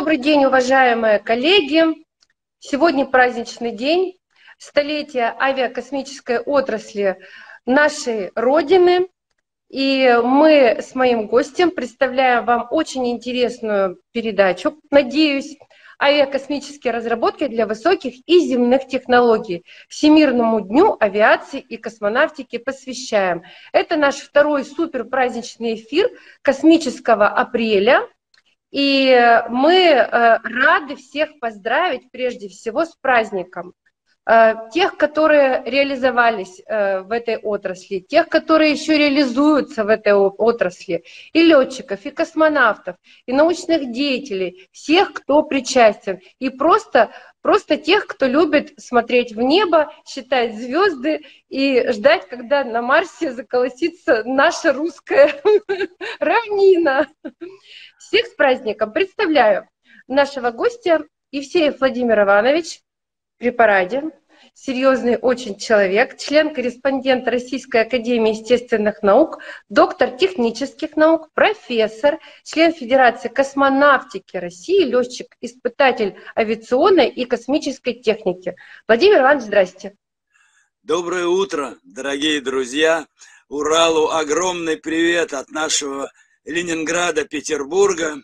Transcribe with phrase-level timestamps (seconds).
[0.00, 1.84] Добрый день, уважаемые коллеги.
[2.58, 4.16] Сегодня праздничный день,
[4.56, 7.18] столетие авиакосмической отрасли
[7.66, 9.08] нашей Родины.
[9.68, 15.58] И мы с моим гостем представляем вам очень интересную передачу, надеюсь,
[16.02, 19.66] авиакосмические разработки для высоких и земных технологий.
[19.90, 23.42] Всемирному дню авиации и космонавтики посвящаем.
[23.74, 26.08] Это наш второй супер праздничный эфир
[26.40, 28.08] космического апреля.
[28.70, 29.10] И
[29.48, 33.74] мы э, рады всех поздравить прежде всего с праздником.
[34.32, 41.02] Э, тех, которые реализовались э, в этой отрасли, тех, которые еще реализуются в этой отрасли,
[41.32, 42.94] и летчиков, и космонавтов,
[43.26, 47.10] и научных деятелей, всех, кто причастен, и просто,
[47.42, 54.22] просто тех, кто любит смотреть в небо, считать звезды и ждать, когда на Марсе заколосится
[54.24, 55.34] наша русская
[56.20, 57.08] равнина.
[57.98, 58.92] Всех с праздником!
[58.92, 59.68] Представляю
[60.06, 62.78] нашего гостя Евсеев Владимир Иванович
[63.36, 64.12] при параде
[64.54, 74.36] серьезный очень человек, член-корреспондент Российской Академии Естественных Наук, доктор технических наук, профессор, член Федерации космонавтики
[74.36, 78.56] России, летчик-испытатель авиационной и космической техники.
[78.86, 79.96] Владимир Иванович, здрасте.
[80.82, 83.06] Доброе утро, дорогие друзья.
[83.48, 86.10] Уралу огромный привет от нашего
[86.44, 88.16] Ленинграда, Петербурга.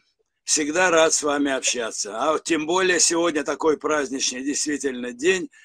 [0.45, 2.17] Всегда рад с вами общаться.
[2.17, 5.51] А тем более сегодня такой праздничный действительно день–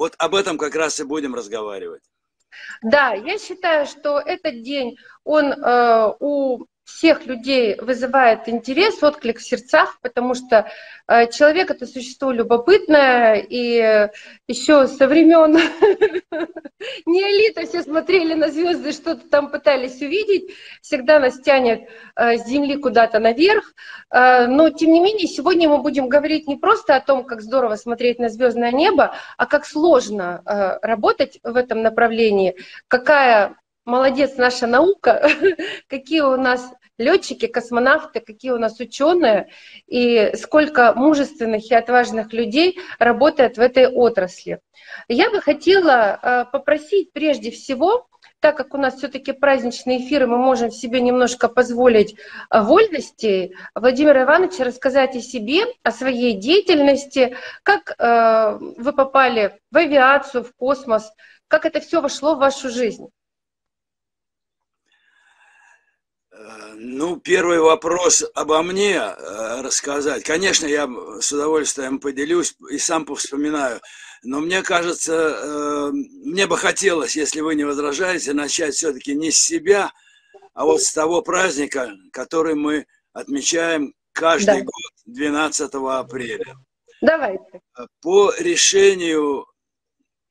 [0.00, 2.02] вот об этом как раз и будем разговаривать.
[2.80, 9.42] Да, я считаю, что этот день, он э, у всех людей вызывает интерес, отклик в
[9.42, 10.70] сердцах, потому что
[11.06, 14.10] э, человек это существо любопытное, и
[14.48, 15.52] еще со времен
[17.06, 20.50] неолита все смотрели на звезды, что-то там пытались увидеть,
[20.82, 23.72] всегда нас тянет э, с Земли куда-то наверх,
[24.10, 27.76] э, но тем не менее сегодня мы будем говорить не просто о том, как здорово
[27.76, 30.42] смотреть на звездное небо, а как сложно
[30.82, 32.56] работать в этом направлении,
[32.88, 35.28] какая молодец наша наука,
[35.88, 39.48] какие у нас летчики, космонавты, какие у нас ученые
[39.86, 44.60] и сколько мужественных и отважных людей работает в этой отрасли.
[45.08, 48.06] Я бы хотела э, попросить прежде всего,
[48.40, 54.24] так как у нас все-таки праздничные эфиры, мы можем себе немножко позволить э, вольностей, Владимира
[54.24, 61.10] Ивановича рассказать о себе, о своей деятельности, как э, вы попали в авиацию, в космос,
[61.48, 63.08] как это все вошло в вашу жизнь.
[66.74, 70.24] Ну, первый вопрос обо мне э, рассказать.
[70.24, 70.88] Конечно, я
[71.20, 73.80] с удовольствием поделюсь и сам повспоминаю.
[74.22, 79.38] Но мне кажется, э, мне бы хотелось, если вы не возражаете, начать все-таки не с
[79.38, 79.92] себя,
[80.54, 84.64] а вот с того праздника, который мы отмечаем каждый да.
[84.64, 86.56] год 12 апреля.
[87.02, 87.60] Давайте.
[88.02, 89.46] По решению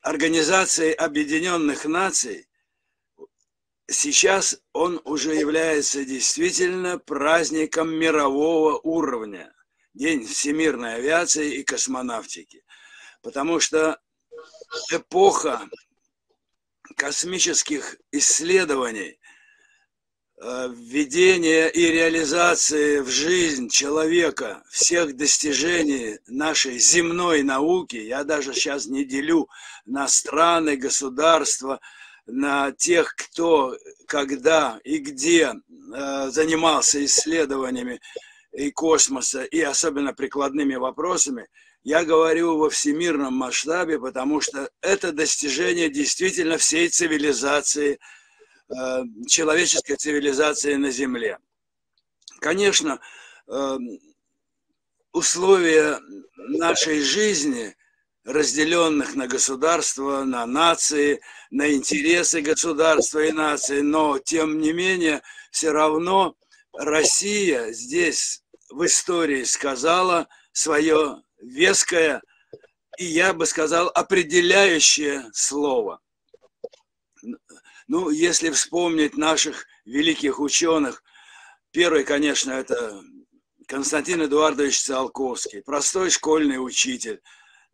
[0.01, 2.48] Организации Объединенных Наций
[3.89, 9.53] сейчас он уже является действительно праздником мирового уровня.
[9.93, 12.63] День всемирной авиации и космонавтики.
[13.21, 13.99] Потому что
[14.91, 15.67] эпоха
[16.95, 19.19] космических исследований,
[20.41, 28.85] э, введения и реализации в жизнь человека всех достижений нашей земной науки, я даже сейчас
[28.85, 29.49] не делю
[29.85, 31.81] на страны, государства–
[32.31, 37.99] на тех, кто когда и где э, занимался исследованиями
[38.51, 41.47] и космоса, и особенно прикладными вопросами,
[41.83, 47.99] я говорю во всемирном масштабе, потому что это достижение действительно всей цивилизации,
[48.69, 51.39] э, человеческой цивилизации на Земле.
[52.39, 52.99] Конечно,
[53.47, 53.77] э,
[55.11, 55.99] условия
[56.37, 57.75] нашей жизни–
[58.25, 65.21] разделенных на государства, на нации, на интересы государства и нации, но тем не менее
[65.51, 66.35] все равно
[66.73, 72.21] Россия здесь в истории сказала свое веское
[72.97, 76.01] и, я бы сказал, определяющее слово.
[77.87, 81.01] Ну, если вспомнить наших великих ученых,
[81.71, 83.01] первый, конечно, это
[83.67, 87.21] Константин Эдуардович Циолковский, простой школьный учитель,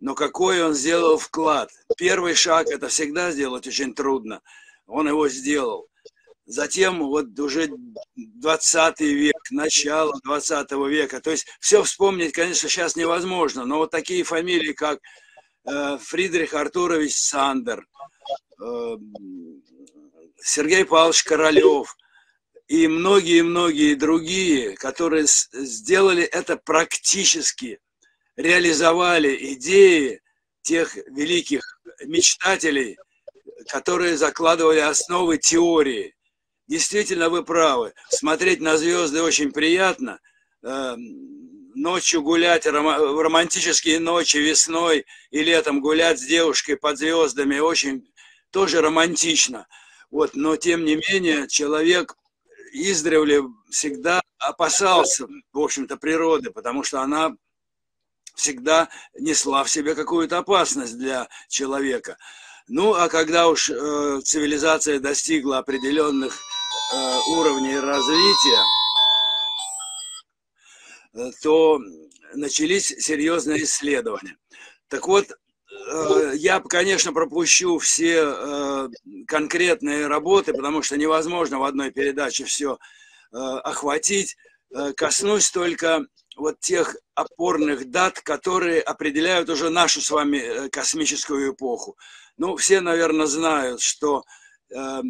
[0.06, 1.72] но какой он сделал вклад.
[1.98, 4.44] Первый шаг это всегда сделать очень трудно.
[4.86, 5.88] Он его сделал.
[6.46, 7.72] Затем вот уже
[8.16, 11.22] 20 век, начало 20 века.
[11.22, 15.00] То есть все вспомнить, конечно, сейчас невозможно, но вот такие фамилии, как
[15.68, 17.88] э, Фридрих Артурович Сандер,
[18.62, 18.98] э,
[20.40, 21.98] Сергей Павлович Королев,
[22.68, 27.80] и многие-многие другие, которые сделали это практически,
[28.36, 30.22] реализовали идеи
[30.62, 32.98] тех великих мечтателей,
[33.68, 36.16] которые закладывали основы теории.
[36.68, 37.94] Действительно, вы правы.
[38.10, 40.20] Смотреть на звезды очень приятно.
[40.64, 48.12] Эм, ночью гулять, в романтические ночи весной и летом гулять с девушкой под звездами очень
[48.50, 49.68] тоже романтично.
[50.10, 52.16] Вот, но тем не менее человек
[52.72, 57.36] издревле всегда опасался, в общем-то, природы, потому что она
[58.36, 62.18] всегда несла в себе какую-то опасность для человека.
[62.68, 66.36] Ну, а когда уж э, цивилизация достигла определенных
[66.94, 68.64] э, уровней развития,
[71.14, 71.80] э, то
[72.34, 74.36] начались серьезные исследования.
[74.88, 78.90] Так вот, э, я, конечно, пропущу все э,
[79.28, 82.80] конкретные работы, потому что невозможно в одной передаче все
[83.32, 84.38] э, охватить.
[84.74, 86.06] Э, коснусь только
[86.36, 91.98] вот тех опорных дат, которые определяют уже нашу с вами э, космическую эпоху.
[92.38, 94.24] Ну, все, наверное, знают, что
[94.70, 95.02] э,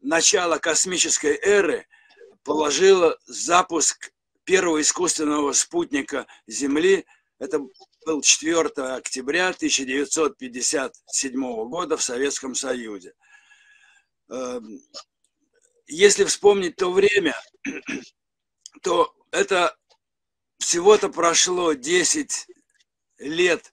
[0.00, 1.86] начало космической эры
[2.42, 4.12] положило запуск
[4.44, 7.06] первого искусственного спутника Земли.
[7.38, 7.60] Это
[8.04, 13.14] был 4 октября 1957 года в Советском Союзе.
[14.28, 14.60] Э,
[15.86, 17.36] если вспомнить то время,
[18.82, 19.76] то это
[20.62, 22.46] всего-то прошло 10
[23.18, 23.72] лет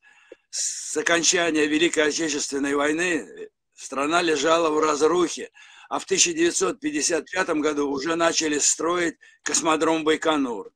[0.50, 5.51] с окончания Великой Отечественной войны, страна лежала в разрухе,
[5.88, 10.71] а в 1955 году уже начали строить космодром Байконур.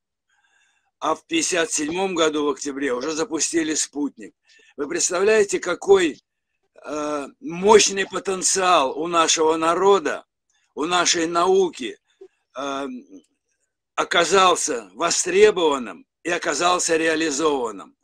[1.00, 4.34] А в 1957 году, в октябре, уже запустили спутник.
[4.78, 6.22] Вы представляете, какой
[6.86, 10.26] э, мощный потенциал у нашего народа,
[10.76, 11.98] у нашей науки
[12.58, 12.88] э,
[13.96, 17.96] оказался востребованным и оказался реализованным.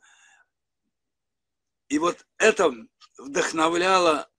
[1.88, 2.72] И вот это
[3.18, 4.30] вдохновляло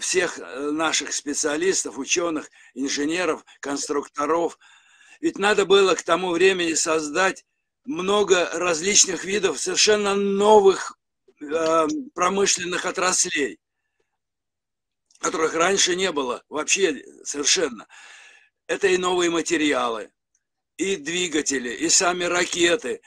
[0.00, 4.58] всех наших специалистов, ученых, инженеров, конструкторов.
[5.20, 7.44] Ведь надо было к тому времени создать
[7.84, 10.98] много различных видов совершенно новых
[11.40, 13.58] э, промышленных отраслей,
[15.20, 17.86] которых раньше не было вообще совершенно.
[18.66, 20.10] Это и новые материалы,
[20.78, 23.02] и двигатели, и сами ракеты,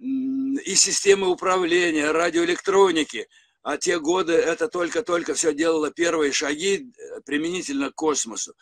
[0.00, 3.28] и системы управления, радиоэлектроники.
[3.62, 8.54] А те годы это только-только все делало первые шаги э, применительно к космосу.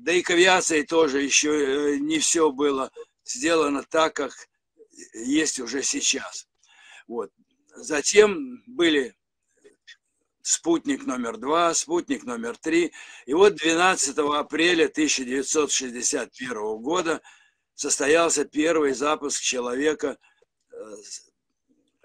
[0.00, 2.90] Да и к авиации тоже еще э, не все было
[3.24, 4.32] сделано так, как
[5.14, 6.46] есть уже сейчас.
[7.08, 7.30] Вот.
[7.76, 9.16] Затем были
[10.44, 12.92] спутник номер два, спутник номер три.
[13.24, 17.22] И вот 12 апреля 1961 года
[17.74, 20.18] состоялся первый запуск человека
[20.70, 20.76] э,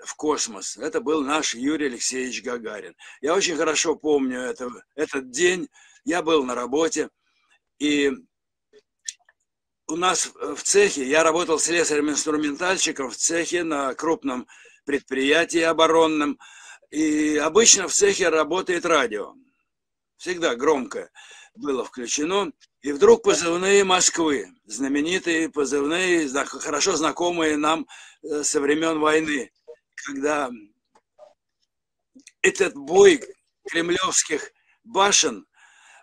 [0.05, 0.77] в космос.
[0.77, 2.95] Это был наш Юрий Алексеевич Гагарин.
[3.19, 5.67] Я очень хорошо помню это, этот день.
[6.05, 7.09] Я был на работе,
[7.77, 8.13] и
[9.87, 14.47] у нас в цехе, я работал слесарем-инструментальщиком в цехе на крупном
[14.85, 16.39] предприятии оборонном,
[16.91, 19.33] и обычно в цехе работает радио.
[20.17, 21.09] Всегда громко
[21.55, 22.51] было включено.
[22.81, 27.87] И вдруг позывные Москвы, знаменитые позывные, хорошо знакомые нам
[28.23, 29.51] э, со времен войны,
[29.95, 30.49] когда
[32.41, 33.21] этот бой
[33.67, 34.51] кремлевских
[34.85, 35.45] башен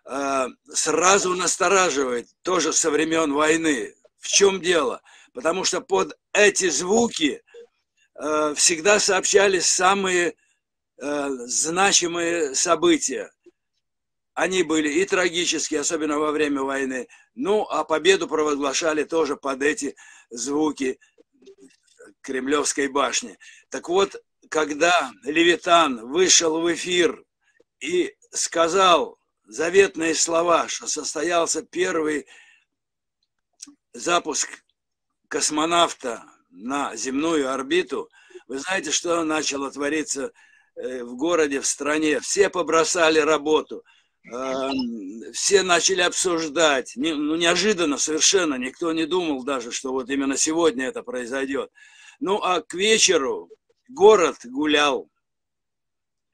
[0.05, 3.95] э, сразу настораживает, тоже со времен войны.
[4.19, 5.00] В чем дело?
[5.33, 7.43] Потому что под эти звуки
[8.14, 10.37] э, всегда сообщались самые
[10.99, 13.31] Э, значимые события.
[14.33, 17.09] Они были и трагические, особенно во время войны.
[17.35, 19.95] Ну, а победу провозглашали тоже под эти
[20.31, 20.99] звуки
[22.23, 23.38] Кремлевской башни.
[23.69, 24.17] Так вот,
[24.49, 27.23] когда Левитан вышел в эфир
[27.81, 32.26] и сказал заветные слова, что состоялся первый
[33.93, 34.49] запуск
[35.29, 38.09] космонавта на земную орбиту,
[38.49, 40.33] вы знаете, что начало твориться
[40.76, 43.85] в городе, в стране, все побросали работу,
[44.30, 50.87] эм, все начали обсуждать, ну, неожиданно совершенно, никто не думал даже, что вот именно сегодня
[50.87, 51.71] это произойдет.
[52.21, 53.49] Ну, а к вечеру
[53.88, 55.11] город гулял,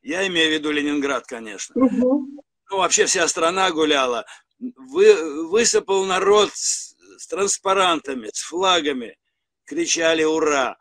[0.02, 1.74] я имею в виду Ленинград, конечно.
[1.80, 2.42] Угу.
[2.70, 4.26] Ну, вообще вся страна гуляла.
[4.58, 9.16] Вы, высыпал народ с, с транспарантами, с флагами,
[9.64, 10.76] кричали «Ура!».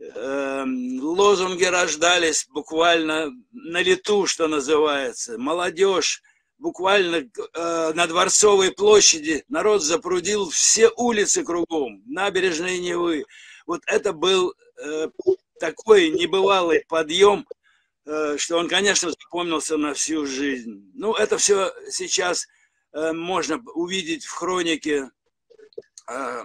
[0.00, 5.38] Эм, лозунги рождались буквально на лету, что называется.
[5.38, 6.22] Молодежь
[6.58, 13.24] буквально э, на Дворцовой площади народ запрудил все улицы кругом, набережные Невы.
[13.66, 15.08] Вот это был э,
[15.58, 17.46] такой небывалый подъем,
[18.06, 20.92] э, что он, конечно, запомнился на всю жизнь.
[20.94, 22.46] Ну, это все сейчас
[22.92, 25.10] э, можно увидеть в хронике,
[26.08, 26.42] э,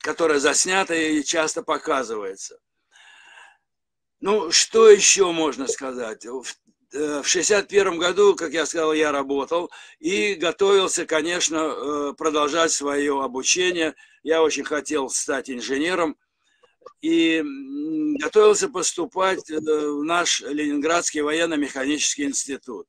[0.00, 2.58] которая заснята и часто показывается.
[4.20, 6.26] Ну, что еще можно сказать?
[6.92, 13.22] Э, в 61 году, как я сказал, я работал и готовился, конечно, э, продолжать свое
[13.22, 13.94] обучение.
[14.22, 16.16] Я очень хотел стать инженером
[17.00, 17.42] и
[18.20, 22.86] готовился поступать э, в наш Ленинградский военно-механический институт.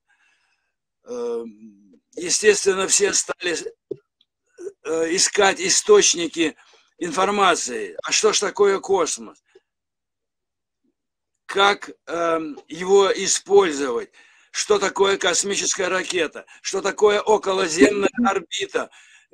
[2.15, 3.57] Естественно, все стали
[4.83, 6.55] искать источники
[7.01, 7.97] информации.
[8.03, 9.43] А что ж такое космос?
[11.51, 12.39] как э,
[12.69, 14.09] его использовать,
[14.51, 18.89] что такое космическая ракета, что такое околоземная орбита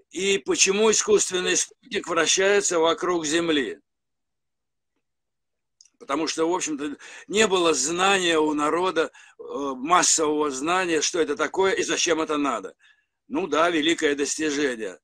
[0.09, 3.79] и почему искусственный спутник вращается вокруг Земли.
[5.99, 6.97] Потому что, в общем-то,
[7.27, 9.43] не было знания у народа, э,
[9.75, 12.73] массового знания, что это такое и зачем это надо.
[13.27, 14.99] Ну да, великое достижение.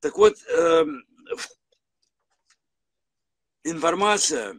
[0.00, 0.84] Так вот, э,
[3.64, 4.56] информация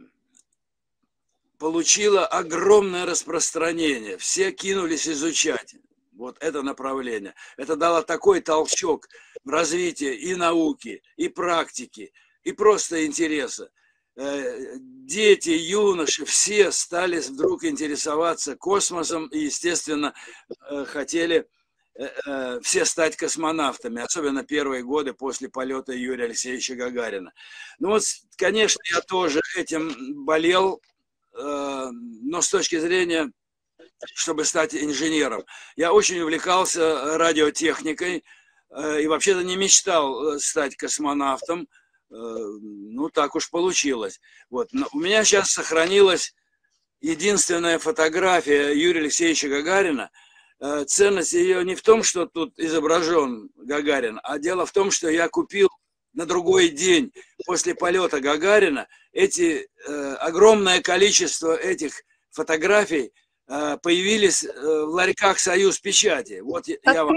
[1.58, 4.18] получила огромное распространение.
[4.18, 5.76] Все кинулись изучать
[6.14, 7.36] вот это направление.
[7.58, 9.08] Это дало такой толчок
[9.44, 13.70] в развитии и науки, и практики, и просто интереса.
[14.16, 20.14] Э, дети, юноши, все стали вдруг интересоваться космосом и, естественно,
[20.70, 21.48] э, хотели
[22.62, 27.34] все стать космонавтами, особенно первые годы после полета Юрия Алексеевича Гагарина.
[27.80, 28.04] Ну вот,
[28.38, 30.82] конечно, я тоже этим болел,
[31.34, 33.32] Э, но с точки зрения,
[34.14, 35.44] чтобы стать инженером.
[35.76, 38.24] Я очень увлекался радиотехникой
[38.70, 41.68] э, и вообще-то не мечтал э, стать космонавтом.
[42.14, 44.20] Ну, так уж получилось.
[44.50, 44.68] Вот.
[44.74, 46.36] Но у меня сейчас сохранилась
[47.00, 50.12] единственная фотография Юрия Алексеевича Гагарина.
[50.86, 55.28] Ценность ее не в том, что тут изображен Гагарин, а дело в том, что я
[55.28, 55.70] купил
[56.14, 57.12] на другой день
[57.46, 63.12] после полета Гагарина эти э, огромное количество этих фотографий
[63.48, 66.42] э, появились э, в ларьках Союз печати.
[66.42, 67.16] Вот я вам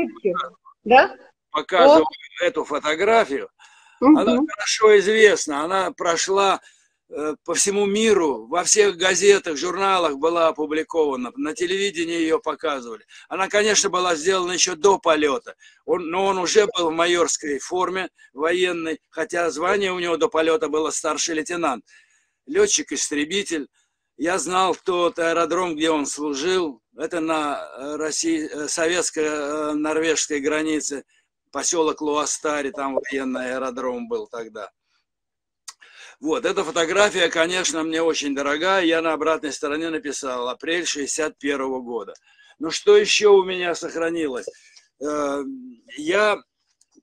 [0.84, 1.14] да?
[1.50, 2.46] показываю вот.
[2.46, 3.50] эту фотографию.
[4.00, 4.18] Угу.
[4.18, 6.60] Она хорошо известна, она прошла Э,
[7.44, 13.04] по всему миру, во всех газетах, журналах была опубликована, на телевидении ее показывали.
[13.28, 18.08] Она, конечно, была сделана еще до полета, он, но он уже был в майорской форме
[18.32, 21.84] военной, хотя звание у него до полета было старший лейтенант.
[22.46, 23.68] Летчик-истребитель.
[24.16, 26.80] Я знал тот аэродром, где он служил.
[26.96, 31.04] Это на э, России, э, советско-норвежской границе,
[31.50, 34.70] поселок Луастари, там военный аэродром был тогда.
[36.20, 38.84] Вот, эта фотография, конечно, мне очень дорогая.
[38.84, 42.14] Я на обратной стороне написал апрель 61 -го года.
[42.58, 44.46] Но что еще у меня сохранилось?
[45.00, 45.42] Э,
[45.96, 46.38] я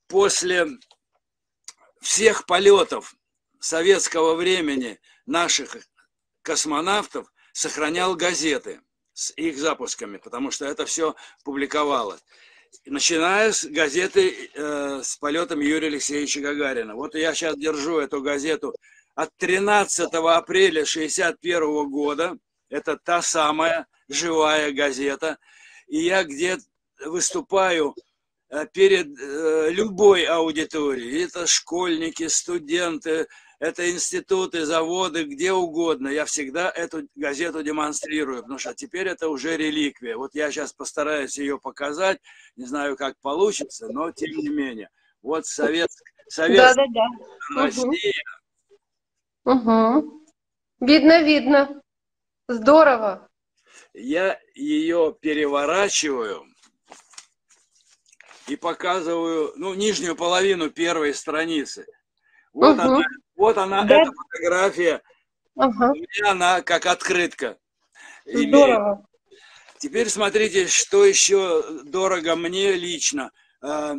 [0.07, 0.67] после
[2.01, 3.15] всех полетов
[3.59, 5.77] советского времени наших
[6.41, 8.81] космонавтов сохранял газеты
[9.13, 12.21] с их запусками, потому что это все публиковалось.
[12.85, 16.95] Начиная с газеты э, с полетом Юрия Алексеевича Гагарина.
[16.95, 18.73] Вот я сейчас держу эту газету
[19.21, 22.37] от 13 апреля 61 года.
[22.69, 25.37] Это та самая живая газета.
[25.87, 26.57] И я где
[27.05, 27.93] выступаю
[28.49, 31.25] э, перед э, любой аудиторией.
[31.25, 33.27] Это школьники, студенты,
[33.59, 36.07] это институты, заводы, где угодно.
[36.07, 40.17] Я всегда эту газету демонстрирую, потому что теперь это уже реликвия.
[40.17, 42.19] Вот я сейчас постараюсь ее показать.
[42.55, 44.89] Не знаю, как получится, но тем не менее.
[45.21, 45.89] Вот Совет,
[46.27, 47.07] Советская да, да,
[47.55, 47.63] да.
[47.65, 48.40] Россия, Угу.
[50.79, 51.81] Видно, видно.
[52.47, 53.29] Здорово.
[53.93, 56.45] Я ее переворачиваю
[58.47, 61.85] и показываю, ну, нижнюю половину первой страницы.
[62.53, 62.81] Вот угу.
[62.81, 63.05] она,
[63.35, 64.01] вот она да?
[64.01, 65.01] эта фотография.
[65.55, 65.83] Угу.
[65.85, 67.57] У меня она как открытка.
[68.25, 68.93] Здорово.
[68.93, 69.11] Имеет.
[69.79, 73.31] Теперь смотрите, что еще дорого мне лично
[73.63, 73.95] э,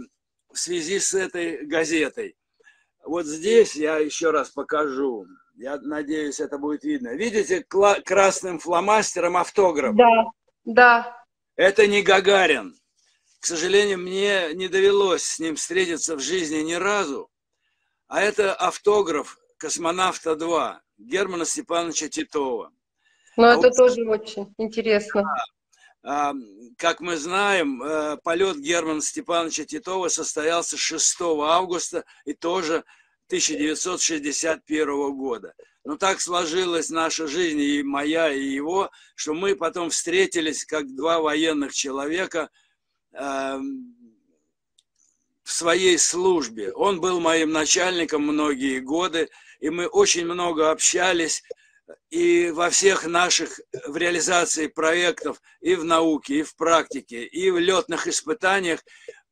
[0.52, 2.36] в связи с этой газетой.
[3.04, 5.26] Вот здесь я еще раз покажу.
[5.56, 7.14] Я надеюсь, это будет видно.
[7.14, 7.64] Видите
[8.04, 9.94] красным фломастером автограф?
[9.96, 10.24] Да,
[10.64, 11.24] да.
[11.56, 12.74] Это не Гагарин.
[13.40, 17.28] К сожалению, мне не довелось с ним встретиться в жизни ни разу.
[18.06, 22.72] А это автограф космонавта-2 Германа Степановича Титова.
[23.36, 25.22] Ну, а это вот, тоже очень интересно.
[25.22, 25.44] А,
[26.02, 32.84] как мы знаем, э, полет Германа Степановича Титова состоялся 6 августа и тоже
[33.28, 35.54] 1961 года.
[35.84, 41.20] Но так сложилась наша жизнь, и моя, и его, что мы потом встретились как два
[41.20, 42.50] военных человека
[43.12, 43.96] эм,
[45.42, 46.72] в своей службе.
[46.72, 49.28] Он был моим начальником многие годы,
[49.60, 51.42] и мы очень много общались
[52.10, 57.58] и во всех наших, в реализации проектов, и в науке, и в практике, и в
[57.58, 58.80] летных испытаниях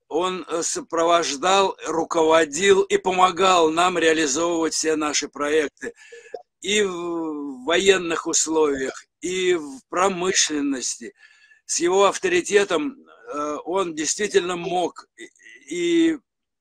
[0.09, 5.95] он э, сопровождал, руководил и помогал нам реализовывать все наши проекты
[6.61, 11.14] и в военных условиях, и в промышленности.
[11.64, 12.97] С его авторитетом
[13.33, 15.07] э, он действительно мог
[15.69, 16.19] и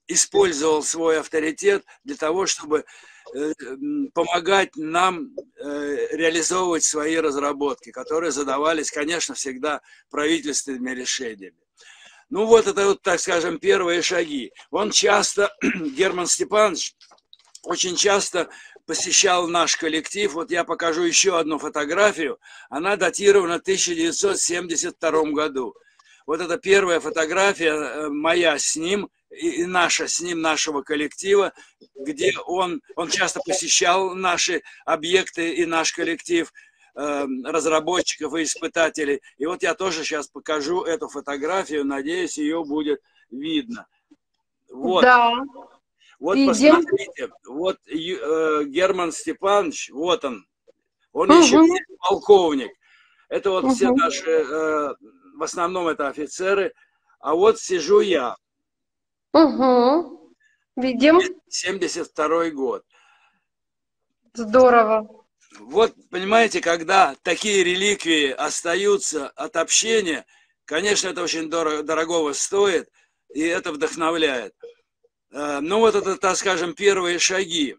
[0.10, 2.84] использовал свой авторитет для того, чтобы
[3.34, 3.54] э,
[4.14, 5.30] помогать нам
[5.62, 11.58] реализовывать свои разработки, которые задавались, конечно, всегда правительственными решениями.
[12.30, 14.52] Ну вот это вот, так скажем, первые шаги.
[14.70, 15.52] Он часто,
[15.96, 16.94] Герман Степанович,
[17.64, 18.50] очень часто
[18.86, 20.32] посещал наш коллектив.
[20.34, 22.40] Вот я покажу еще одну фотографию.
[22.70, 25.76] Она датирована 1972 году.
[26.28, 31.54] Вот это первая фотография э, моя с ним и наша с ним, нашего коллектива,
[31.96, 36.52] где он, он часто посещал наши объекты и наш коллектив–
[37.02, 39.22] Эм, разработчиков и испытателей.
[39.38, 43.00] И вот я тоже сейчас покажу эту фотографию, надеюсь, ее будет
[43.32, 43.88] видно.
[44.70, 45.04] Вот.
[45.04, 45.32] Да.
[46.20, 46.76] Вот Видим.
[46.76, 50.46] посмотрите, вот э, Герман Степанович, вот он,
[51.14, 51.40] он угу.
[51.40, 51.62] еще
[52.00, 52.72] полковник.
[53.30, 53.74] Это вот угу.
[53.74, 54.96] все наши, э,
[55.38, 56.74] в основном это офицеры,
[57.22, 58.36] а вот сижу я.
[59.34, 60.34] Угу.
[60.78, 61.20] Видим.
[61.50, 62.84] 72 год.
[64.34, 65.20] Здорово
[65.60, 70.26] вот, понимаете, когда такие реликвии остаются от общения,
[70.66, 72.90] конечно, это очень дорого, дорогого стоит,
[73.34, 74.54] и это вдохновляет.
[75.32, 77.78] Э, ну вот это, так скажем, первые шаги.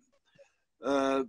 [0.81, 1.25] Э,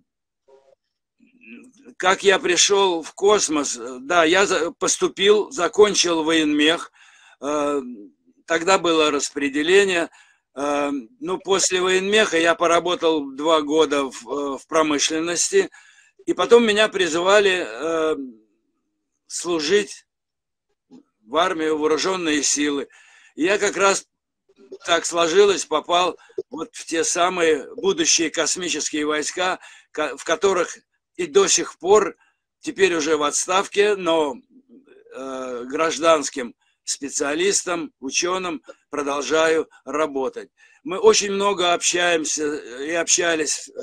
[1.98, 4.48] как я пришел в космос, да, я
[4.80, 6.92] поступил, закончил военмех,
[7.42, 7.82] э,
[8.52, 10.10] тогда было распределение,
[10.54, 15.70] ну, после военмеха я поработал два года в, в промышленности,
[16.26, 18.18] и потом меня призывали э,
[19.26, 20.06] служить
[21.26, 22.90] в армию, вооруженные силы.
[23.36, 24.06] Я как раз
[24.86, 26.18] так сложилось, попал
[26.50, 29.62] вот в те самые будущие космические войска,
[29.94, 30.78] в которых
[31.16, 32.18] и до сих пор,
[32.60, 34.36] теперь уже в отставке, но
[35.16, 40.50] э, гражданским специалистом, ученым продолжаю работать.
[40.84, 43.82] Мы очень много общаемся и общались э,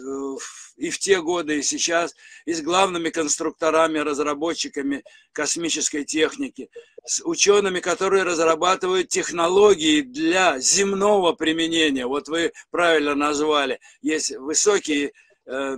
[0.77, 6.71] и в те годы, и сейчас, и с главными конструкторами, разработчиками космической техники,
[7.05, 12.07] с учеными, которые разрабатывают технологии для земного применения.
[12.07, 13.79] Вот вы правильно назвали.
[14.03, 15.13] Есть высокие
[15.47, 15.77] э,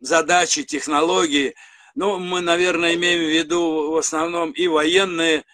[0.00, 1.54] задачи, технологии.
[1.94, 5.44] Ну, мы, наверное, имеем в виду в основном и военные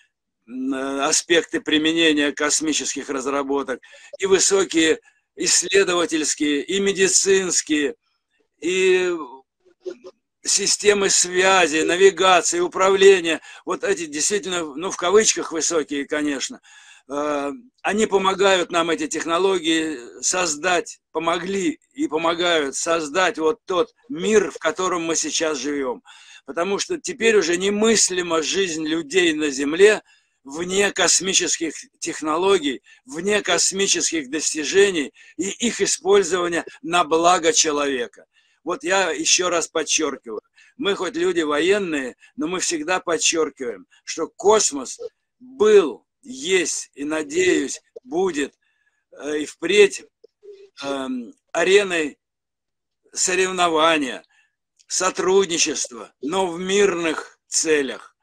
[0.48, 3.80] аспекты применения космических разработок,
[4.18, 5.00] и высокие
[5.34, 7.96] исследовательские, и медицинские,
[8.60, 9.12] и
[10.42, 16.60] системы связи, навигации, управления, вот эти действительно, ну, в кавычках высокие, конечно,
[17.08, 24.58] э, они помогают нам, эти технологии, создать, помогли и помогают создать вот тот мир, в
[24.58, 26.02] котором мы сейчас живем.
[26.46, 30.02] Потому что теперь уже немыслима жизнь людей на Земле–
[30.46, 38.26] вне космических технологий, вне космических достижений и их использования на благо человека.
[38.62, 40.40] Вот я еще раз подчеркиваю,
[40.76, 45.00] мы хоть люди военные, но мы всегда подчеркиваем, что космос
[45.40, 48.56] был, есть и, надеюсь, будет
[49.18, 50.04] э, и впредь
[50.82, 51.08] э,
[51.52, 52.18] ареной
[53.12, 54.24] соревнования,
[54.86, 58.15] сотрудничества, но в мирных целях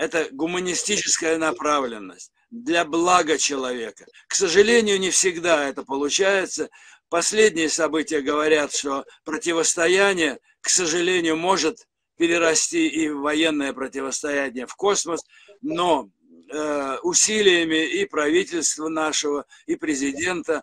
[0.00, 4.06] это гуманистическая направленность для блага человека.
[4.28, 6.70] К сожалению, не всегда это получается.
[7.10, 11.86] Последние события говорят, что противостояние, к сожалению, может
[12.16, 15.20] перерасти и в военное противостояние в космос,
[15.60, 16.08] но
[16.50, 20.62] э, усилиями и правительства нашего, и президента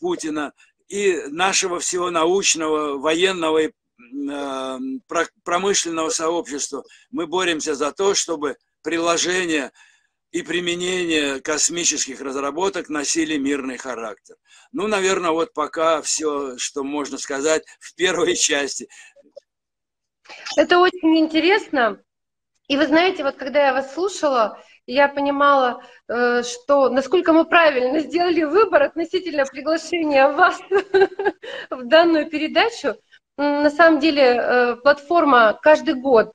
[0.00, 0.54] Путина,
[0.88, 3.72] и нашего всего научного, военного и
[4.30, 4.78] э,
[5.44, 9.72] промышленного сообщества мы боремся за то, чтобы приложение
[10.32, 14.36] и применение космических разработок носили мирный характер.
[14.72, 18.88] Ну, наверное, вот пока все, что можно сказать в первой части.
[20.56, 22.00] Это очень интересно.
[22.68, 27.98] И вы знаете, вот когда я вас слушала, я понимала, э, что насколько мы правильно
[28.00, 30.60] сделали выбор относительно приглашения вас
[31.70, 32.94] в данную передачу.
[33.36, 36.32] На самом деле э, платформа каждый год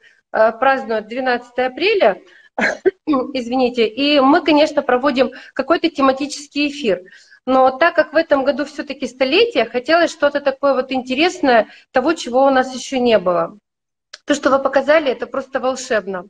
[0.59, 2.21] празднует 12 апреля,
[3.05, 7.03] извините, и мы, конечно, проводим какой-то тематический эфир.
[7.45, 12.45] Но так как в этом году все-таки столетие, хотелось что-то такое вот интересное, того, чего
[12.45, 13.57] у нас еще не было.
[14.25, 16.27] То, что вы показали, это просто волшебно.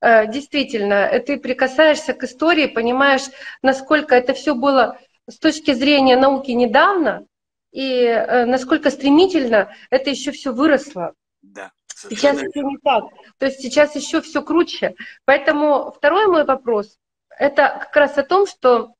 [0.00, 3.22] Э, действительно, ты прикасаешься к истории, понимаешь,
[3.62, 7.26] насколько это все было с точки зрения науки недавно,
[7.70, 11.14] и э, насколько стремительно это еще все выросло.
[11.42, 11.70] Да.
[11.98, 13.04] Сейчас все не так.
[13.38, 14.94] То есть сейчас еще все круче.
[15.24, 16.98] Поэтому второй мой вопрос
[17.38, 18.94] это как раз о том, что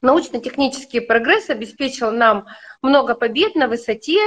[0.00, 2.46] научно-технический прогресс обеспечил нам
[2.82, 4.18] много побед на высоте,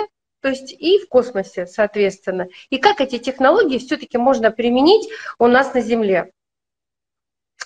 [0.42, 2.48] то есть и в космосе, соответственно.
[2.70, 6.32] И как эти технологии все-таки можно применить у нас на Земле?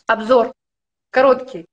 [0.08, 0.54] Обзор
[1.10, 1.66] короткий.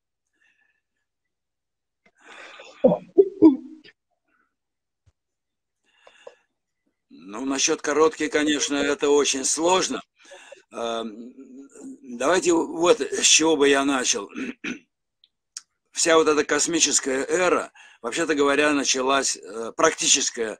[7.30, 10.02] Ну, насчет короткий, конечно, это очень сложно.
[10.72, 11.34] Эм,
[12.02, 14.30] давайте вот с чего бы я начал.
[15.92, 17.70] Вся вот эта космическая эра,
[18.02, 20.58] вообще-то говоря, началась э, практическая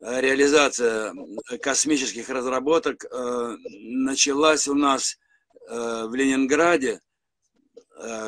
[0.00, 1.14] Э, реализация
[1.62, 5.18] космических разработок э, началась у нас
[5.68, 7.00] э, в Ленинграде,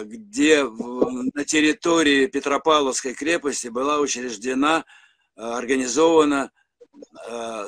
[0.05, 4.85] где на территории Петропавловской крепости была учреждена,
[5.35, 6.53] организована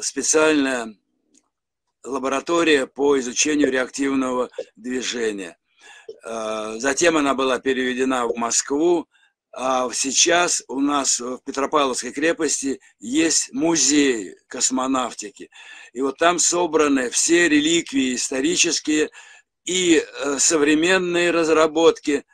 [0.02, 0.94] специальная
[2.04, 5.58] лаборатория по изучению реактивного движения.
[6.24, 9.08] Затем она была переведена в Москву,
[9.52, 15.50] а сейчас у нас в Петропавловской крепости есть музей космонавтики.
[15.92, 19.10] И вот там собраны все реликвии исторические
[19.64, 22.24] и э, современные разработки.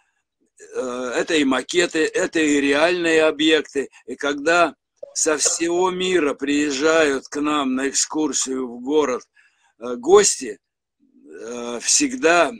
[0.74, 3.88] Э, это и макеты, это и реальные объекты.
[4.06, 4.74] И когда
[5.14, 9.22] со всего мира приезжают к нам на экскурсию в город
[9.78, 10.58] э, гости,
[11.80, 12.52] всегда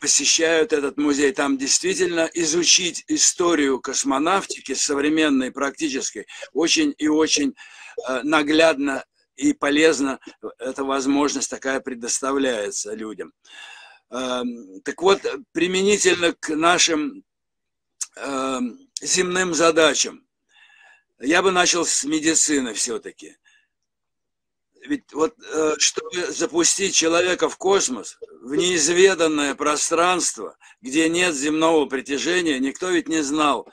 [0.00, 1.32] посещают этот музей.
[1.32, 7.54] Там действительно изучить историю космонавтики современной, практической, очень и очень
[8.06, 9.04] э, наглядно
[9.36, 10.18] и полезно
[10.58, 13.32] эта возможность такая предоставляется людям.
[14.10, 15.20] Так вот,
[15.52, 17.22] применительно к нашим
[19.00, 20.27] земным задачам,
[21.20, 23.36] я бы начал с медицины все-таки–
[24.88, 32.58] ведь вот э, чтобы запустить человека в космос, в неизведанное пространство, где нет земного притяжения,
[32.58, 33.68] никто ведь не знал,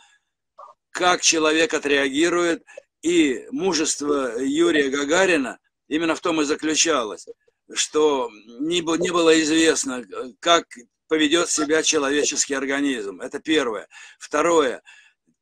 [0.91, 2.65] как человек отреагирует.
[3.01, 7.27] И мужество Юрия Гагарина именно в том и заключалось,
[7.73, 10.03] что не, не было известно,
[10.39, 10.65] как
[11.07, 13.21] поведет себя человеческий организм.
[13.21, 13.87] Это первое.
[14.17, 14.81] Второе.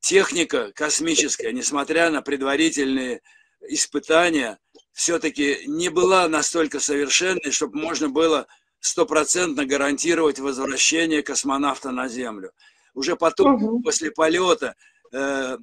[0.04, 3.22] Техника космическая, несмотря на предварительные
[3.62, 4.58] испытания,
[4.92, 8.46] все-таки не была настолько совершенной, чтобы можно было
[8.80, 12.52] стопроцентно гарантировать возвращение космонавта на Землю.
[12.92, 13.80] Уже потом, угу.
[13.82, 14.74] после полета,
[15.10, 15.56] э,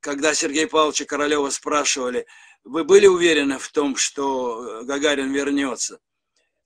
[0.00, 2.26] когда Сергея Павловича Королева спрашивали,
[2.64, 6.00] вы были уверены в том, что Гагарин вернется?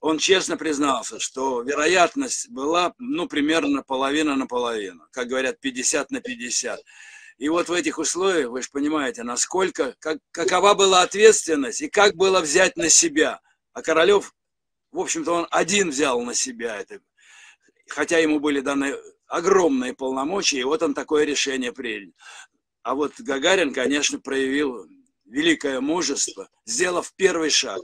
[0.06, 6.20] Он честно признался, что вероятность была, ну, примерно половина на половину, как говорят, 50 на
[6.20, 6.80] 50.
[7.38, 12.14] И вот в этих условиях, вы же понимаете, насколько, как, какова была ответственность и как
[12.14, 13.40] было взять на себя.
[13.72, 14.32] А Королев,
[14.92, 17.00] в общем-то, он один взял на себя это,
[17.88, 18.94] хотя ему были даны
[19.26, 22.12] огромные полномочия, и вот он такое решение принял.
[22.84, 24.86] А вот Гагарин, конечно, проявил
[25.24, 27.80] великое мужество, сделав первый шаг.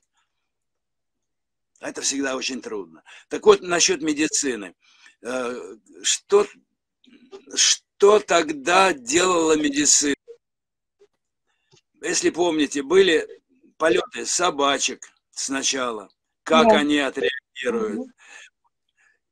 [1.83, 3.03] Это всегда очень трудно.
[3.29, 4.75] Так вот, насчет медицины.
[5.23, 5.55] Э,
[6.03, 6.47] что,
[7.55, 10.17] что что тогда делала медицина?
[12.03, 13.29] Если помните, были
[13.77, 16.09] полеты собачек сначала,
[16.43, 16.79] как да.
[16.79, 18.11] они отреагируют.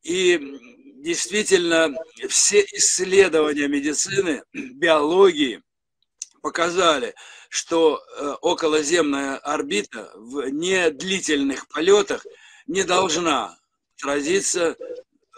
[0.05, 0.39] И
[1.03, 1.93] действительно,
[2.29, 5.65] все исследования медицины, биологии
[6.41, 7.17] показали,
[7.49, 12.25] что э, околоземная орбита в недлительных полетах
[12.71, 13.59] не должна
[13.99, 14.77] отразиться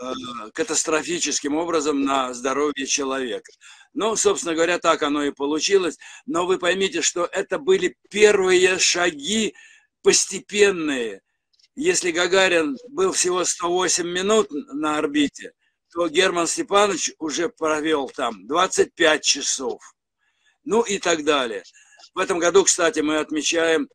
[0.03, 3.53] Э, катастрофическим образом на здоровье человека.
[3.95, 5.97] Ну, собственно говоря, так оно и получилось.
[6.27, 9.55] Но вы поймите, что это были первые шаги
[10.03, 11.21] постепенные.
[11.77, 15.53] Если Гагарин был всего 108 минут на орбите,
[15.93, 19.81] то Герман Степанович уже провел там 25 часов.
[20.65, 21.63] Ну и так далее.
[22.15, 23.89] В этом году, кстати, мы отмечаем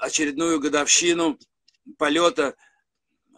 [0.00, 1.38] очередную годовщину
[1.98, 2.54] полета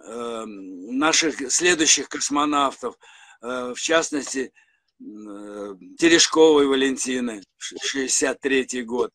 [0.03, 2.97] э, наших следующих космонавтов,
[3.43, 4.53] э, в частности,
[5.01, 9.13] э, Терешковой Валентины, 63 год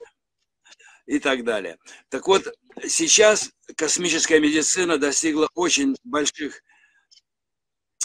[1.06, 1.78] и так далее.
[2.10, 2.48] Так вот,
[2.88, 6.62] сейчас космическая медицина достигла очень больших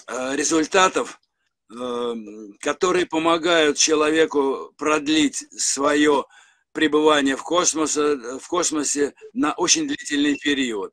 [0.07, 1.21] э, результатов,
[1.71, 2.15] э,
[2.61, 6.25] которые помогают человеку продлить свое
[6.75, 10.93] пребывание в космосе, в космосе на очень длительный период.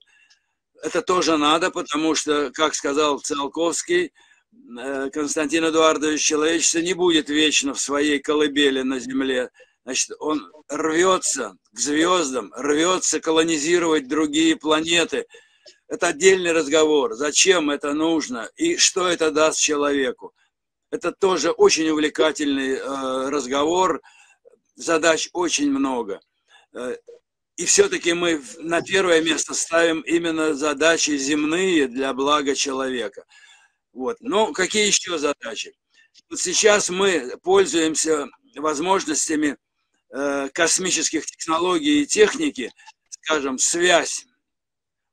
[0.81, 4.13] Это тоже надо, потому что, как сказал Циолковский,
[4.79, 9.49] э, Константин Эдуардович, человечество не будет вечно в своей колыбели на Земле.
[9.83, 15.25] Значит, он рвется к звездам, рвется колонизировать другие планеты.
[15.87, 17.15] Это отдельный разговор.
[17.15, 20.33] Зачем это нужно и что это даст человеку?
[20.91, 24.01] Это тоже очень увлекательный э, разговор
[24.81, 26.19] задач очень много.
[26.73, 26.95] Э,
[27.57, 33.25] и все-таки мы на первое место ставим именно задачи земные для блага человека.
[33.93, 34.17] Вот.
[34.21, 35.73] Но какие еще задачи?
[36.29, 39.57] Вот сейчас мы пользуемся возможностями
[40.09, 42.71] э, космических технологий и техники,
[43.09, 44.25] скажем, связь,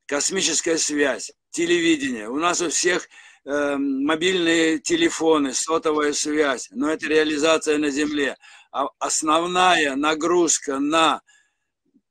[0.06, 2.28] космическая связь, телевидение.
[2.28, 3.08] У нас у всех
[3.44, 8.36] э, мобильные телефоны, сотовая связь, но это реализация на Земле.
[8.70, 11.22] А основная нагрузка на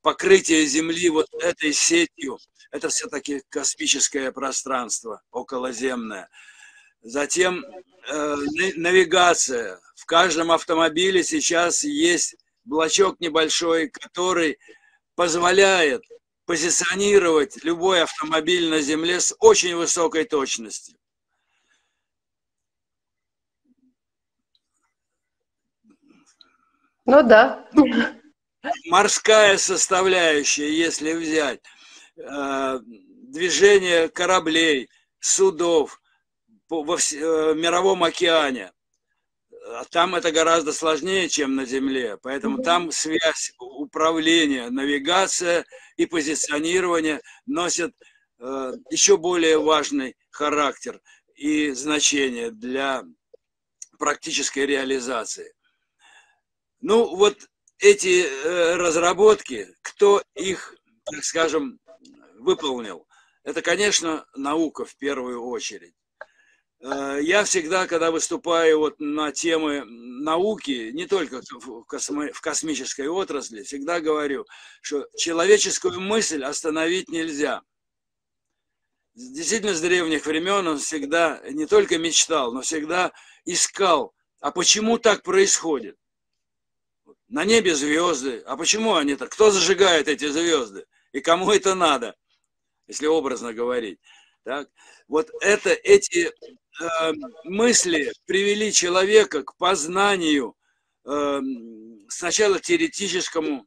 [0.02, 2.40] покрытие Земли вот этой сетью,
[2.72, 6.30] это все-таки космическое пространство околоземное.
[7.02, 8.36] Затем э,
[8.76, 9.80] навигация.
[9.96, 14.58] В каждом автомобиле сейчас есть блочок небольшой, который
[15.16, 16.04] позволяет
[16.46, 20.98] позиционировать любой автомобиль на Земле с очень высокой точностью.
[27.08, 27.66] Ну да.
[28.88, 31.62] Морская составляющая, если взять,
[32.18, 34.90] э, движение кораблей,
[35.20, 36.02] судов
[36.70, 38.74] во э, мировом океане,
[39.70, 42.18] а там это гораздо сложнее, чем на Земле.
[42.22, 45.66] Поэтому там связь, управление, навигация
[45.96, 47.94] и позиционирование носят
[48.40, 51.02] э, еще более важный характер
[51.36, 53.04] и значение для
[53.98, 55.54] практической реализации.
[56.82, 57.38] Ну, вот
[57.80, 61.80] эти э, разработки, кто их, так скажем,
[62.40, 63.08] выполнил,
[63.44, 65.96] это, конечно, наука в первую очередь.
[66.82, 73.08] Э, я всегда, когда выступаю вот на темы науки, не только в, космо, в космической
[73.08, 74.46] отрасли, всегда говорю,
[74.82, 77.62] что человеческую мысль остановить нельзя.
[79.16, 83.12] Действительно, с древних времен он всегда не только мечтал, но всегда
[83.46, 85.98] искал, а почему так происходит?
[87.30, 88.44] На небе звезды.
[88.46, 89.32] А почему они так?
[89.32, 90.86] Кто зажигает эти звезды?
[91.12, 92.16] И кому это надо,
[92.88, 94.00] если образно говорить?
[94.44, 94.70] Так?
[95.08, 97.14] Вот это, эти э,
[97.44, 100.56] мысли привели человека к познанию
[101.06, 101.42] э,
[102.10, 103.66] сначала теоретическому.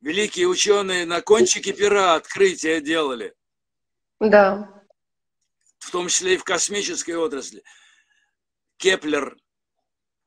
[0.00, 3.34] Великие ученые на кончике пера открытия делали.
[4.20, 4.84] Да.
[5.78, 7.62] В том числе и в космической отрасли.
[8.76, 9.36] Кеплер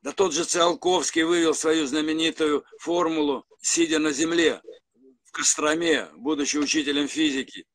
[0.02, 4.62] да тот же Циолковский вывел свою знаменитую формулу, сидя на земле,
[5.26, 7.66] в Костроме, будучи учителем физики.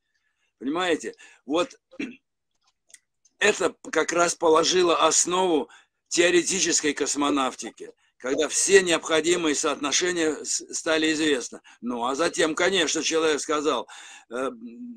[0.58, 1.14] Понимаете?
[1.44, 1.78] Вот
[3.38, 5.68] это как раз положило основу
[6.08, 11.60] теоретической космонавтики, когда все необходимые соотношения стали известны.
[11.82, 13.86] Ну, а затем, конечно, человек сказал,
[14.30, 14.50] э,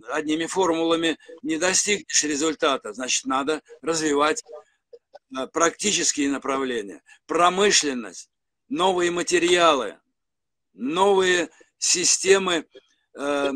[0.09, 4.43] одними формулами не достигнешь результата, значит, надо развивать
[5.53, 8.29] практические направления, промышленность,
[8.69, 9.97] новые материалы,
[10.73, 12.65] новые системы,
[13.17, 13.51] э,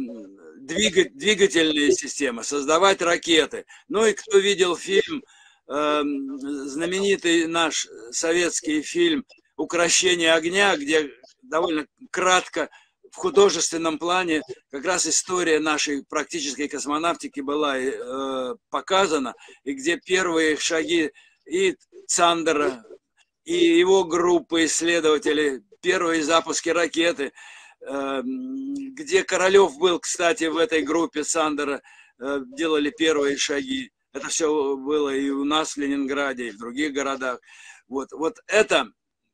[0.59, 3.65] двигательные системы, создавать ракеты.
[3.87, 5.23] Ну и кто видел фильм,
[5.67, 9.25] э, знаменитый наш советский фильм
[9.57, 12.69] «Укращение огня», где довольно кратко
[13.11, 20.57] в художественном плане как раз история нашей практической космонавтики была э, показана, и где первые
[20.57, 21.11] шаги
[21.45, 21.75] и
[22.07, 22.83] Цандера,
[23.43, 27.33] и его группы исследователей, первые запуски ракеты,
[27.81, 31.81] эм, где Королев был, кстати, в этой группе Сандера,
[32.19, 33.91] э, делали первые шаги.
[34.13, 37.39] Это все было и у нас в Ленинграде, и в других городах.
[37.87, 38.87] Вот, вот это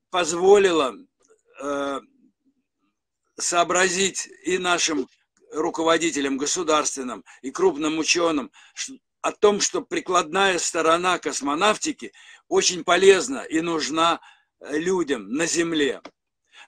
[0.09, 0.95] позволило
[1.61, 1.99] э,
[3.37, 5.07] сообразить и нашим
[5.51, 8.51] руководителям государственным, и крупным ученым,
[9.21, 12.11] о том, что прикладная сторона космонавтики
[12.47, 14.19] очень полезна и нужна
[14.59, 16.01] э, людям на Земле.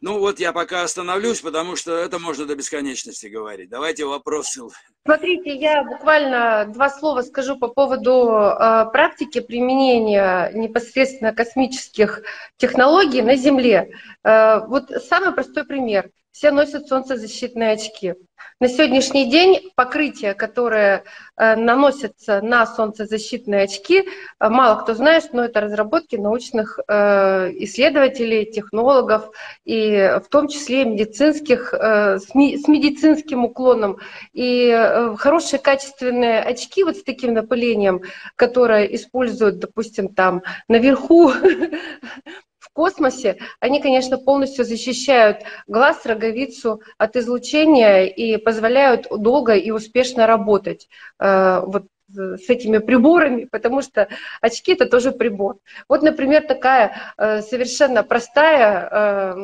[0.01, 3.69] Ну вот я пока остановлюсь, потому что это можно до бесконечности говорить.
[3.69, 4.62] Давайте вопросы.
[5.05, 12.21] Смотрите, я буквально два слова скажу по поводу э, практики применения непосредственно космических
[12.57, 13.91] технологий на Земле.
[14.23, 16.12] Э, вот самый простой пример.
[16.39, 18.13] Все носят солнцезащитные очки.
[18.62, 21.04] На сегодняшний день покрытие, которое
[21.36, 28.49] э, наносится на солнцезащитные очки, э, мало кто знает, но это разработки научных э, исследователей,
[28.49, 29.32] технологов,
[29.65, 33.97] и в том числе медицинских, с медицинским уклоном.
[34.32, 34.71] И
[35.17, 37.99] хорошие качественные очки вот с таким напылением,
[38.38, 41.34] которые используют, допустим, там наверху
[42.79, 50.87] космосе, они, конечно, полностью защищают глаз, роговицу от излучения и позволяют долго и успешно работать.
[51.19, 51.83] Э, вот
[52.15, 54.07] с этими приборами, потому что
[54.41, 55.57] очки это тоже прибор.
[55.87, 59.35] Вот, например, такая э, совершенно простая э,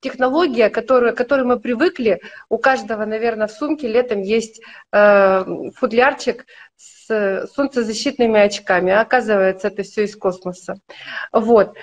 [0.00, 2.20] технология, которую, к которой мы привыкли.
[2.48, 4.60] У каждого, наверное, в сумке летом есть
[4.92, 6.46] э, футлярчик
[7.06, 8.92] с солнцезащитными очками.
[8.92, 10.80] А оказывается, это все из космоса.
[11.32, 11.74] Вот.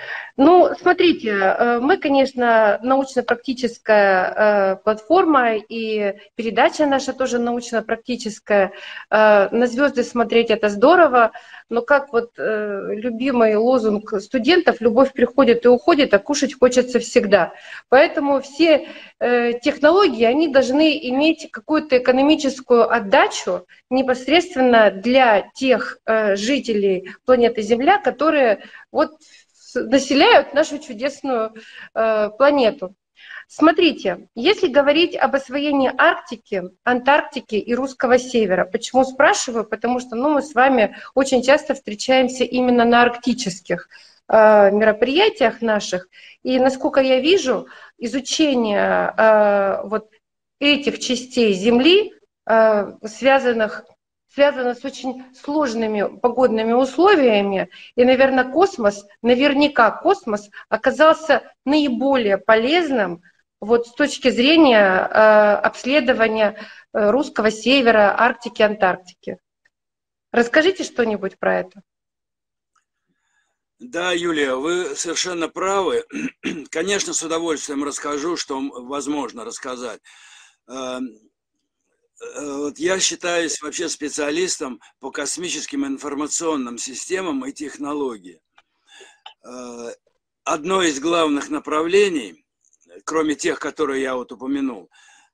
[0.42, 8.72] Ну, смотрите, э, мы, конечно, научно-практическая э, платформа, и передача наша тоже научно-практическая.
[9.10, 11.32] Э, на звезды смотреть это здорово,
[11.68, 17.52] но как вот любимый лозунг студентов, любовь приходит и уходит, а кушать хочется всегда.
[17.88, 18.88] Поэтому все
[19.20, 25.09] технологии, они должны иметь какую-то экономическую отдачу непосредственно для
[25.54, 29.12] тех жителей планеты Земля, которые вот
[29.74, 31.54] населяют нашу чудесную
[31.94, 32.94] э, планету.
[33.48, 39.64] Смотрите, если говорить об освоении Арктики, Антарктики и Русского Севера, почему спрашиваю?
[39.64, 43.88] Потому что ну, мы с вами очень часто встречаемся именно на арктических
[44.28, 46.08] э, мероприятиях наших.
[46.42, 47.66] И насколько я вижу,
[47.98, 50.10] изучение э, вот
[50.60, 52.14] этих частей Земли,
[52.46, 53.84] э, связанных
[54.32, 57.68] связано с очень сложными погодными условиями.
[57.96, 63.22] И, наверное, космос, наверняка космос оказался наиболее полезным
[63.60, 66.56] вот с точки зрения э, обследования
[66.92, 69.38] э, русского севера, Арктики, Антарктики.
[70.32, 71.82] Расскажите что-нибудь про это.
[73.80, 76.04] Да, Юлия, вы совершенно правы.
[76.70, 80.00] Конечно, с удовольствием расскажу, что возможно рассказать.
[82.20, 88.40] Э, вот я считаюсь вообще специалистом по космическим информационным системам и технологиям.
[89.44, 89.94] Э,
[90.44, 92.44] одно из главных направлений,
[93.04, 94.90] кроме тех, которые я вот упомянул,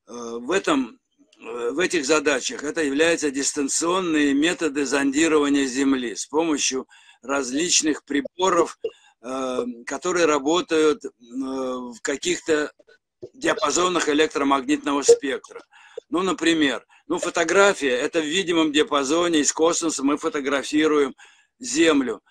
[0.07, 1.01] э, в, этом,
[1.39, 6.87] в этих задачах это являются дистанционные методы зондирования Земли с помощью
[7.23, 8.79] различных приборов,
[9.87, 12.71] которые работают в каких-то
[13.35, 15.65] диапазонах электромагнитного спектра.
[16.09, 21.17] Ну, например, ну, фотография– это в видимом диапазоне из космоса мы фотографируем
[21.59, 22.23] Землю,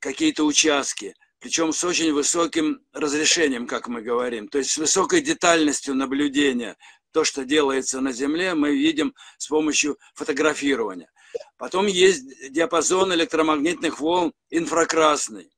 [0.00, 5.94] какие-то участки, причем с очень высоким разрешением, как мы говорим, то есть с высокой детальностью
[5.94, 6.76] наблюдения.
[7.12, 11.10] То, что делается на Земле, мы видим с помощью фотографирования.
[11.56, 15.50] Потом есть диапазон электромагнитных волн инфракрасный.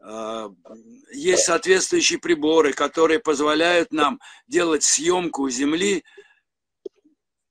[0.00, 0.48] А,
[1.12, 6.02] есть соответствующие приборы, которые позволяют нам делать съемку Земли–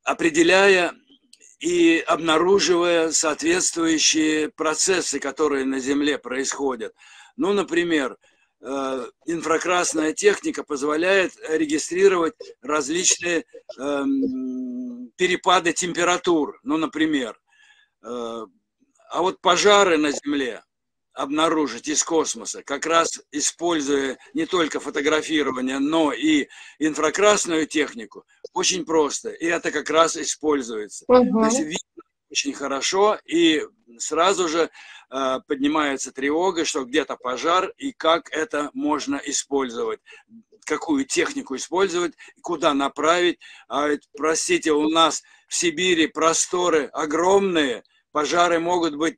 [0.07, 0.93] определяя
[1.59, 6.93] и обнаруживая соответствующие процессы, которые на Земле происходят.
[7.35, 8.17] Ну, например,
[8.61, 13.43] э, инфракрасная техника позволяет регистрировать различные
[13.77, 17.37] эм, перепады температур, ну, например.
[18.01, 18.45] Э,
[19.09, 20.63] а вот пожары на Земле
[21.17, 29.31] обнаружить из космоса, как раз используя не только фотографирование, но и инфракрасную технику, очень просто.
[29.31, 31.05] И это как раз используется.
[31.07, 31.39] Угу.
[31.39, 33.63] То есть видно очень хорошо, и
[33.97, 34.69] сразу же
[35.09, 39.99] э, поднимается тревога, что где-то пожар, и как это можно использовать
[40.65, 43.39] какую технику использовать, куда направить.
[43.69, 49.17] А ведь, простите, у нас в Сибири просторы огромные, пожары могут быть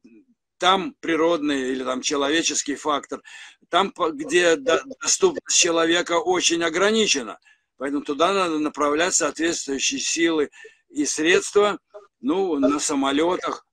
[0.60, 3.24] там природный или там человеческий фактор,
[3.70, 7.39] там, где доступность человека очень ограничена.
[7.78, 10.49] Поэтому туда надо направлять соответствующие силы
[10.89, 11.80] и средства,
[12.20, 13.66] ну, на самолетах,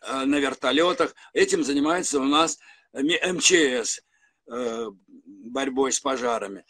[0.00, 1.14] э, на вертолетах.
[1.34, 2.58] Этим занимается у нас
[2.94, 4.00] МЧС,
[4.46, 4.90] э,
[5.46, 6.64] борьбой с пожарами.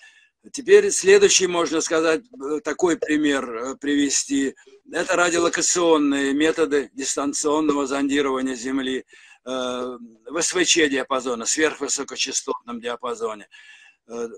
[0.52, 4.54] Теперь следующий, можно сказать, э, такой пример привести–
[4.92, 9.04] это радиолокационные методы дистанционного зондирования Земли
[9.44, 13.48] э, в СВЧ диапазоне, сверхвысокочастотном диапазоне.
[14.08, 14.28] Э,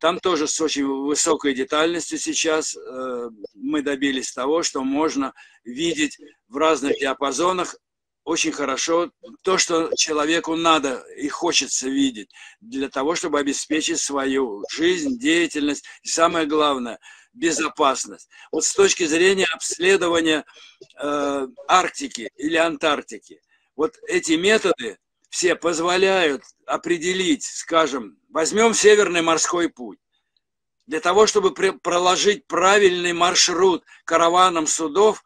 [0.00, 5.34] там тоже с очень высокой детальностью сейчас э, мы добились того, что можно
[5.64, 7.76] видеть в разных диапазонах
[8.24, 9.10] очень хорошо
[9.42, 16.08] то, что человеку надо и хочется видеть для того, чтобы обеспечить свою жизнь, деятельность и
[16.08, 16.98] самое главное–
[17.32, 18.28] безопасность.
[18.50, 20.44] Вот с точки зрения обследования
[21.00, 23.40] э, Арктики или Антарктики,
[23.74, 24.98] вот эти методы
[25.30, 29.98] все позволяют определить, скажем, возьмем Северный морской путь,
[30.86, 35.24] для того, чтобы проложить правильный маршрут караванам судов,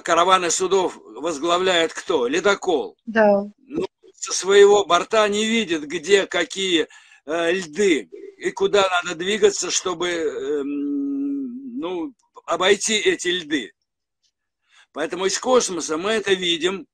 [0.00, 2.26] караваны судов возглавляет кто?
[2.26, 2.96] Ледокол.
[3.06, 3.44] Да.
[3.58, 6.88] Ну, со своего борта не видит, где какие
[7.26, 12.12] э, льды и куда надо двигаться, чтобы э, ну,
[12.46, 13.72] обойти эти льды.
[14.92, 16.86] Поэтому из космоса мы это видим,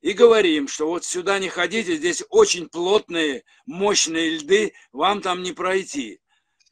[0.00, 5.52] и говорим, что вот сюда не ходите, здесь очень плотные, мощные льды, вам там не
[5.52, 6.20] пройти.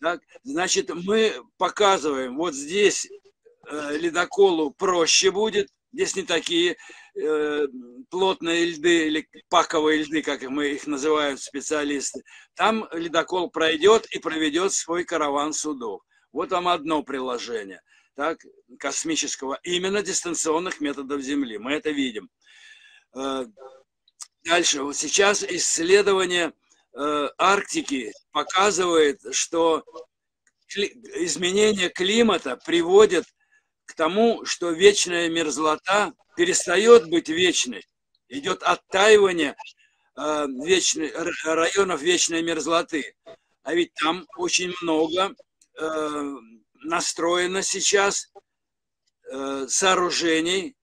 [0.01, 0.21] Так?
[0.45, 3.09] Значит, мы показываем, вот здесь
[3.71, 6.77] э, ледоколу проще будет, здесь не такие
[7.15, 7.67] э,
[8.11, 12.23] плотные льды или паковые льды, как мы их называют специалисты.
[12.55, 16.03] Там ледокол пройдет и проведет свой караван судов.
[16.33, 17.81] Вот вам одно приложение
[18.15, 18.39] так,
[18.79, 21.59] космического, именно дистанционных методов Земли.
[21.59, 22.31] Мы это видим.
[23.15, 23.45] Э,
[24.45, 24.83] дальше.
[24.83, 26.53] Вот сейчас исследование
[26.95, 29.85] э, Арктики показывает, что
[30.69, 33.25] изменение климата приводит
[33.87, 37.87] к тому, что вечная мерзлота перестает быть вечной.
[38.29, 39.57] Идет оттаивание
[40.17, 41.13] э, вечной,
[41.45, 43.15] районов вечной мерзлоты.
[43.63, 45.35] А ведь там очень много
[46.75, 48.33] настроено сейчас
[49.67, 50.77] сооружений,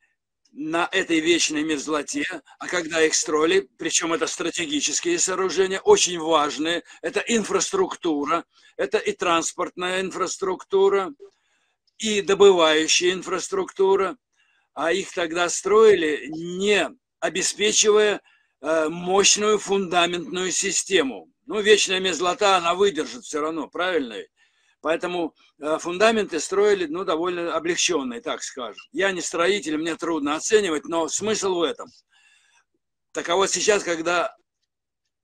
[0.54, 2.26] на этой вечной мерзлоте,
[2.60, 8.46] а когда их строили, причем это стратегические сооружения, очень важные, это инфраструктура,
[8.78, 11.12] это и транспортная инфраструктура,
[11.98, 14.18] и добывающая инфраструктура,
[14.74, 16.90] а их тогда строили, не
[17.20, 18.22] обеспечивая
[18.62, 21.30] э, мощную фундаментную систему.
[21.46, 24.18] Ну, вечная мерзлота, она выдержит все равно, правильно?
[24.82, 28.82] Поэтому э, фундаменты строили, ну, довольно облегченные, так скажем.
[28.92, 31.88] Я не строитель, мне трудно оценивать, но смысл в этом.
[33.14, 34.36] Так а вот сейчас, когда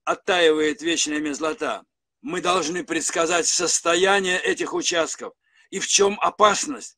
[0.05, 1.83] оттаивает вечная мерзлота,
[2.21, 5.33] мы должны предсказать состояние этих участков
[5.69, 6.97] и в чем опасность.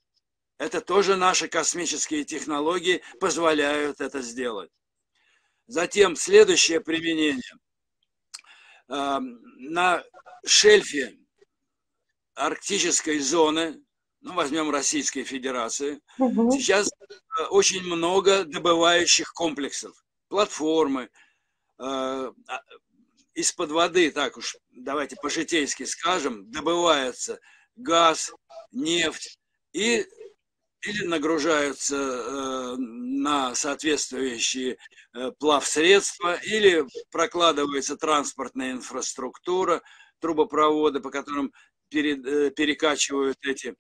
[0.57, 4.71] Это тоже наши космические технологии позволяют это сделать.
[5.67, 7.55] Затем следующее применение.
[8.89, 10.03] Э, на
[10.45, 11.17] шельфе
[12.35, 13.81] арктической зоны,
[14.21, 16.51] ну, возьмем Российской Федерации, угу.
[16.51, 19.95] сейчас э, очень много добывающих комплексов,
[20.27, 21.09] платформы, э,
[21.79, 22.33] а,
[23.33, 27.39] из-под воды, так уж давайте по-житейски скажем, добывается
[27.81, 28.31] газ,
[28.71, 29.37] нефть
[29.73, 30.05] и
[30.83, 34.77] или нагружаются э, на соответствующие
[35.13, 39.81] э, плавсредства, или прокладывается транспортная инфраструктура,
[40.19, 41.53] трубопроводы, по которым
[41.89, 43.75] перед, э, перекачивают эти.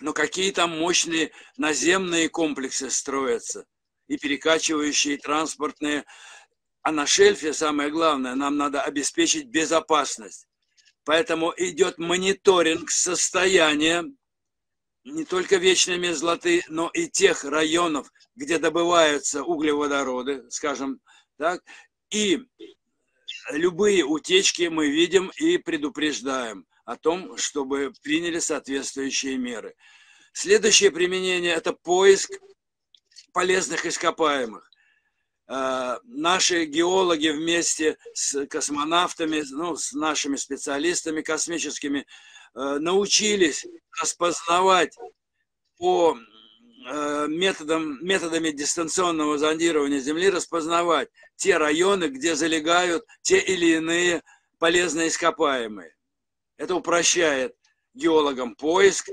[0.00, 3.64] Но какие там мощные наземные комплексы строятся
[4.08, 6.04] и перекачивающие транспортные.
[6.82, 10.47] А на шельфе самое главное, нам надо обеспечить безопасность.
[11.08, 14.04] Поэтому идет мониторинг состояния
[15.04, 21.00] не только вечной мерзлоты, но и тех районов, где добываются углеводороды, скажем
[21.38, 21.64] так,
[22.10, 22.40] и
[23.52, 29.76] любые утечки мы видим и предупреждаем о том, чтобы приняли соответствующие меры.
[30.34, 32.32] Следующее применение– это поиск
[33.32, 34.67] полезных ископаемых.
[35.48, 42.04] Э, наши геологи вместе с космонавтами, ну, с нашими специалистами космическими э,
[42.54, 43.66] научились
[43.98, 44.94] распознавать
[45.78, 46.18] по
[46.86, 54.22] э, методам, методами дистанционного зондирования Земли, распознавать те районы, где залегают те или иные
[54.58, 55.96] полезные ископаемые.
[56.58, 57.56] Это упрощает
[57.94, 59.08] геологам поиск,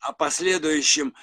[0.00, 1.14] а последующим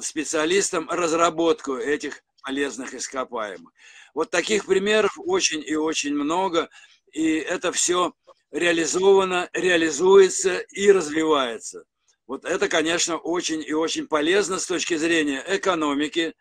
[0.00, 3.72] специалистам разработку этих полезных ископаемых.
[4.14, 6.68] Вот таких примеров очень и очень много,
[7.12, 8.12] и это все
[8.50, 11.84] реализовано, реализуется и развивается.
[12.26, 16.34] Вот это, конечно, очень и очень полезно с точки зрения экономики.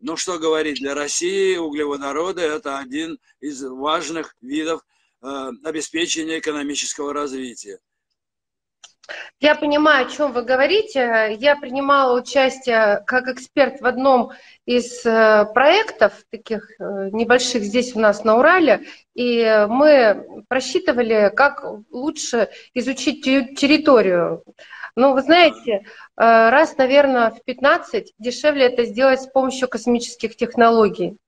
[0.00, 4.82] Но что говорить, для России углеводороды– это один из важных видов
[5.24, 7.78] Э, обеспечения экономического развития.
[9.40, 11.36] Я понимаю, о чем вы говорите.
[11.38, 14.32] Я принимала участие как эксперт в одном
[14.64, 21.64] из э, проектов, таких э, небольших здесь у нас на Урале, и мы просчитывали, как
[21.90, 24.42] лучше изучить территорию.
[24.96, 25.82] Ну, вы знаете, э,
[26.16, 31.18] раз, наверное, в 15 дешевле это сделать с помощью космических технологий.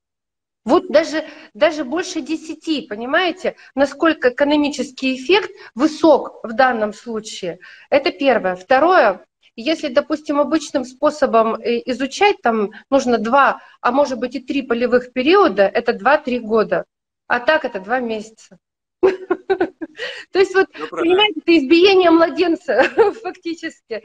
[0.66, 7.60] Вот даже, даже больше 10, понимаете, насколько экономический эффект высок в данном случае.
[7.88, 8.56] Это первое.
[8.56, 14.62] Второе, если, допустим, обычным способом э, изучать, там нужно два, а может быть и три
[14.62, 16.84] полевых периода, это 2-3 года.
[17.28, 18.58] А так это два месяца.
[20.32, 22.82] То есть вот, ну, понимаете, это избиение младенца
[23.22, 24.02] фактически.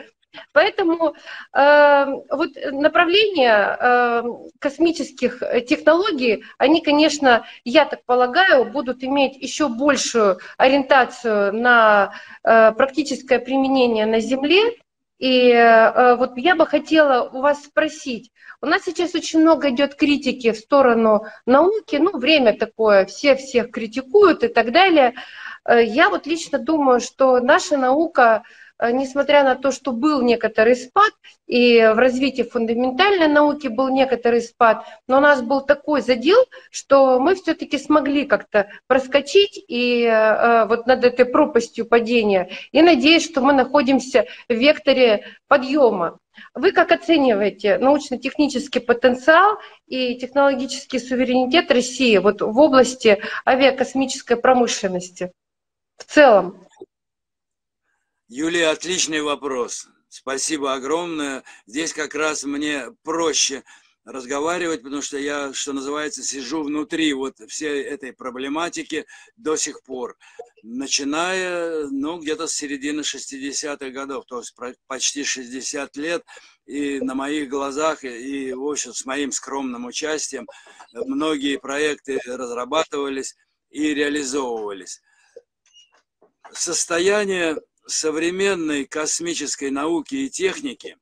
[0.53, 1.13] Поэтому
[1.53, 4.23] э, вот направления э,
[4.59, 12.13] космических технологий, они, конечно, я так полагаю, будут иметь еще большую ориентацию на
[12.43, 14.77] э, практическое применение на Земле.
[15.19, 18.31] И э, вот я бы хотела у вас спросить,
[18.63, 23.71] у нас сейчас очень много идет критики в сторону науки, ну, время такое, все всех
[23.71, 25.15] критикуют и так далее.
[25.67, 28.43] Э, я вот лично думаю, что наша наука,
[28.79, 31.11] э, несмотря на то, что был некоторый спад,
[31.47, 36.39] и в развитии фундаментальной науки был некоторый спад, но у нас был такой задел,
[36.71, 42.49] что мы все-таки смогли как-то проскочить и э, вот над этой пропастью падения.
[42.71, 46.17] И надеюсь, что мы находимся в векторе подъема.
[46.55, 49.57] Вы как оцениваете научно-технический потенциал
[49.87, 55.31] и технологический суверенитет России вот в области авиакосмической промышленности?
[56.01, 56.67] В целом?
[58.27, 59.87] Юлия, отличный вопрос.
[60.09, 61.43] Спасибо огромное.
[61.65, 63.63] Здесь как раз мне проще
[64.03, 69.05] разговаривать, потому что я, что называется, сижу внутри вот всей этой проблематики
[69.37, 70.17] до сих пор,
[70.63, 74.55] начиная, ну, где-то с середины 60-х годов, то есть
[74.87, 76.25] почти 60 лет,
[76.65, 80.47] и на моих глазах, и, в общем, с моим скромным участием
[80.93, 83.35] многие проекты разрабатывались
[83.69, 85.01] и реализовывались
[86.53, 90.97] состояние современной космической науки и техники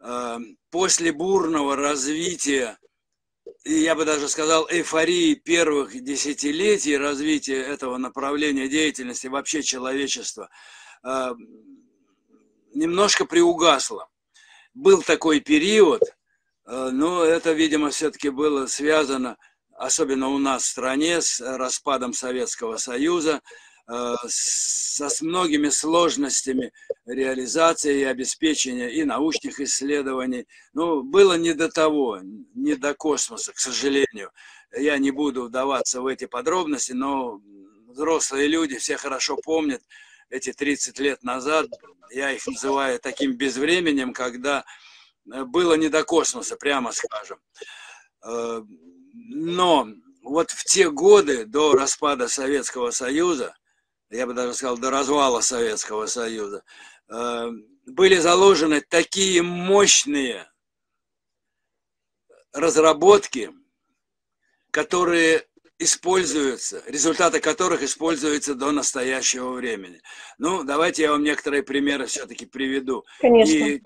[0.00, 0.38] э,
[0.70, 2.78] после бурного развития,
[3.64, 10.48] и я бы даже сказал, эйфории первых десятилетий развития этого направления деятельности вообще человечества,
[11.04, 11.32] э,
[12.74, 14.08] немножко приугасло.
[14.74, 16.02] Был такой период,
[16.66, 19.42] э, но это, видимо, все-таки было связано с
[19.82, 23.40] особенно у нас в стране, с распадом Советского Союза,
[23.88, 26.72] э, со с многими сложностями
[27.04, 30.46] реализации и обеспечения и научных исследований.
[30.72, 32.20] Ну, было не до того,
[32.54, 34.30] не до космоса, к сожалению.
[34.76, 37.40] Я не буду вдаваться в эти подробности, но
[37.88, 39.82] взрослые люди все хорошо помнят
[40.30, 41.66] эти 30 лет назад,
[42.10, 44.64] я их называю таким безвременем, когда
[45.24, 47.38] было не до космоса, прямо скажем.
[49.24, 49.88] Но
[50.22, 53.54] вот в те годы до распада Советского Союза,
[54.10, 56.64] я бы даже сказал, до развала Советского Союза,
[57.08, 57.50] э,
[57.86, 60.50] были заложены такие мощные
[62.52, 63.50] разработки,
[64.70, 65.46] которые
[65.78, 70.00] используются, результаты которых используются до настоящего времени.
[70.38, 73.04] Ну, давайте я вам некоторые примеры все-таки приведу.
[73.20, 73.52] Конечно.
[73.52, 73.82] И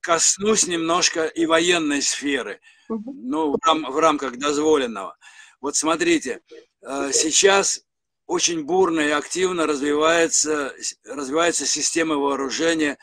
[0.00, 5.16] коснусь немножко и военной сферы– ну, в, рам, в рамках дозволенного.
[5.60, 6.40] Вот смотрите,
[6.82, 7.84] э, сейчас
[8.26, 10.74] очень бурно и активно развивается,
[11.04, 12.98] развивается система вооружения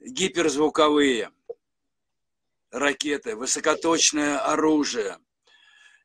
[0.00, 1.30] гиперзвуковые
[2.70, 5.18] ракеты, высокоточное оружие,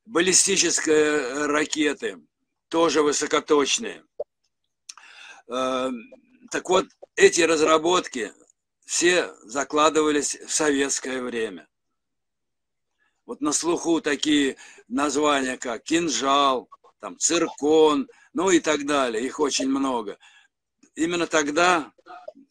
[0.05, 2.19] баллистические ракеты,
[2.67, 4.03] тоже высокоточные.
[5.47, 5.89] Э,
[6.49, 8.33] так вот, эти разработки
[8.85, 11.67] все закладывались в советское время.
[13.25, 14.57] Вот на слуху такие
[14.87, 16.69] названия, как кинжал,
[16.99, 19.25] там, циркон, ну и так далее.
[19.25, 20.17] Их очень много.
[20.95, 21.91] Именно тогда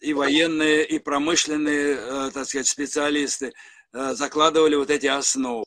[0.00, 3.52] и военные, и промышленные, э, так сказать, специалисты
[3.92, 5.64] э, закладывали вот эти основы.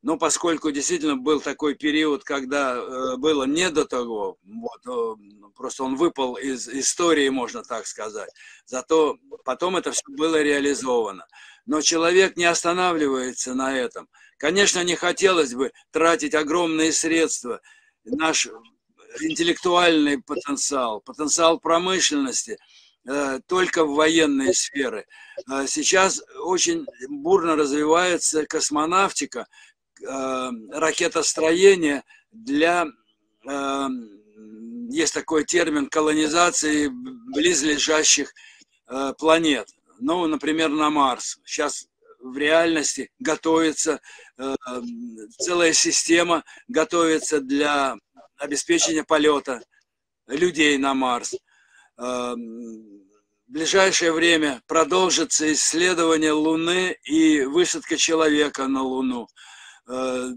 [0.00, 5.18] Но поскольку действительно был такой период, когда э, было не до того, вот,
[5.54, 8.30] просто он выпал из истории, можно так сказать.
[8.64, 11.26] Зато потом это все было реализовано.
[11.66, 14.08] Но человек не останавливается на этом.
[14.38, 17.60] Конечно, не хотелось бы тратить огромные средства,
[18.04, 18.48] наш
[19.20, 22.56] интеллектуальный потенциал, потенциал промышленности
[23.04, 25.06] э, только в военные сферы.
[25.50, 29.48] Э, сейчас очень бурно развивается космонавтика,
[30.00, 32.86] э, ракетостроение для,
[34.90, 38.32] есть такой термин, колонизации близлежащих
[39.18, 39.68] планет.
[39.98, 41.40] Ну, например, на Марс.
[41.44, 41.87] Сейчас
[42.20, 44.00] в реальности готовится
[44.36, 44.54] э,
[45.38, 47.96] целая система, готовится для
[48.36, 49.62] обеспечения полета
[50.26, 51.34] людей на Марс.
[51.98, 59.28] Э, в ближайшее время продолжится исследование Луны и высадка человека на Луну.
[59.88, 60.28] Э,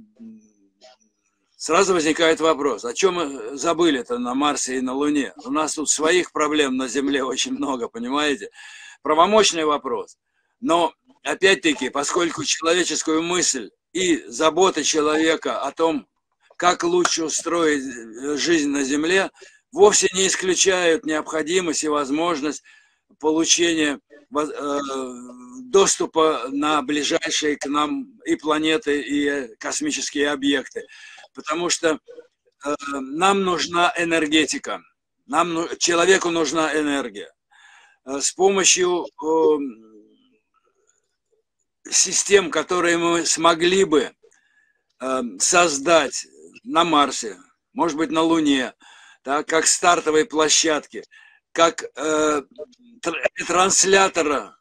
[1.58, 5.34] сразу возникает вопрос, о чем мы забыли-то на Марсе и на Луне?
[5.44, 8.50] У нас тут своих проблем на Земле очень много, понимаете?
[9.02, 10.18] Правомочный вопрос.
[10.62, 10.94] Но,
[11.24, 16.08] опять-таки, поскольку человеческую мысль и забота человека о том,
[16.58, 19.32] как лучше устроить э, жизнь на Земле,
[19.72, 22.64] вовсе не исключают необходимость и возможность
[23.20, 24.00] получения
[24.36, 24.50] э,
[25.64, 30.86] доступа на ближайшие к нам и планеты, и космические объекты.
[31.34, 32.00] Потому что
[32.64, 34.82] э, нам нужна энергетика,
[35.26, 37.32] нам, человеку нужна энергия.
[38.06, 39.06] Э, с помощью
[41.90, 44.12] систем, которые мы смогли бы
[45.40, 46.28] создать
[46.64, 47.38] на Марсе,
[47.74, 48.74] может быть, на Луне,
[49.24, 51.04] так, как стартовой площадки–
[51.52, 52.42] как э,
[53.48, 54.56] транслятора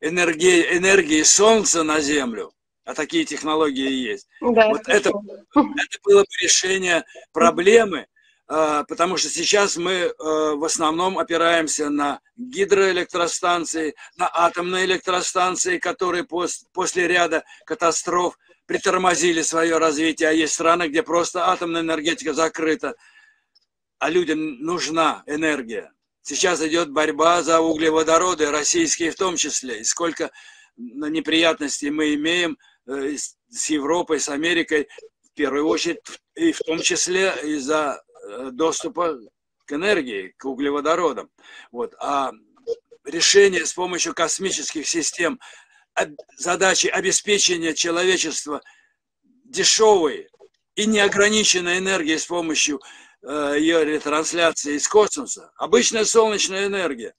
[0.00, 2.52] энергии, энергии Солнца на Землю,
[2.84, 4.28] а такие технологии есть.
[4.40, 8.06] Да, вот это, это было бы решение проблемы, э,
[8.46, 16.64] потому что сейчас мы э, в основном опираемся на гидроэлектростанции, на атомные электростанции, которые пос,
[16.72, 22.94] после ряда катастроф притормозили свое развитие, а есть страны, где просто атомная энергетика закрыта,
[23.98, 25.92] а людям нужна энергия.
[26.22, 29.80] Сейчас идет борьба за углеводороды, российские в том числе.
[29.80, 30.30] И сколько
[30.76, 33.16] неприятностей мы имеем э,
[33.48, 34.88] с Европой, с Америкой,
[35.22, 35.98] в первую очередь,
[36.34, 38.02] и в том числе из-за
[38.52, 39.18] доступа
[39.64, 41.30] к энергии, к углеводородам.
[41.72, 41.94] Вот.
[41.98, 42.32] А
[43.04, 45.40] решение с помощью космических систем
[46.36, 48.62] задачи обеспечения человечества
[49.44, 50.28] дешевой
[50.74, 52.80] и неограниченной энергией с помощью
[53.28, 55.50] Э, ее ретрансляции из космоса.
[55.56, 57.12] Обычная солнечная энергия.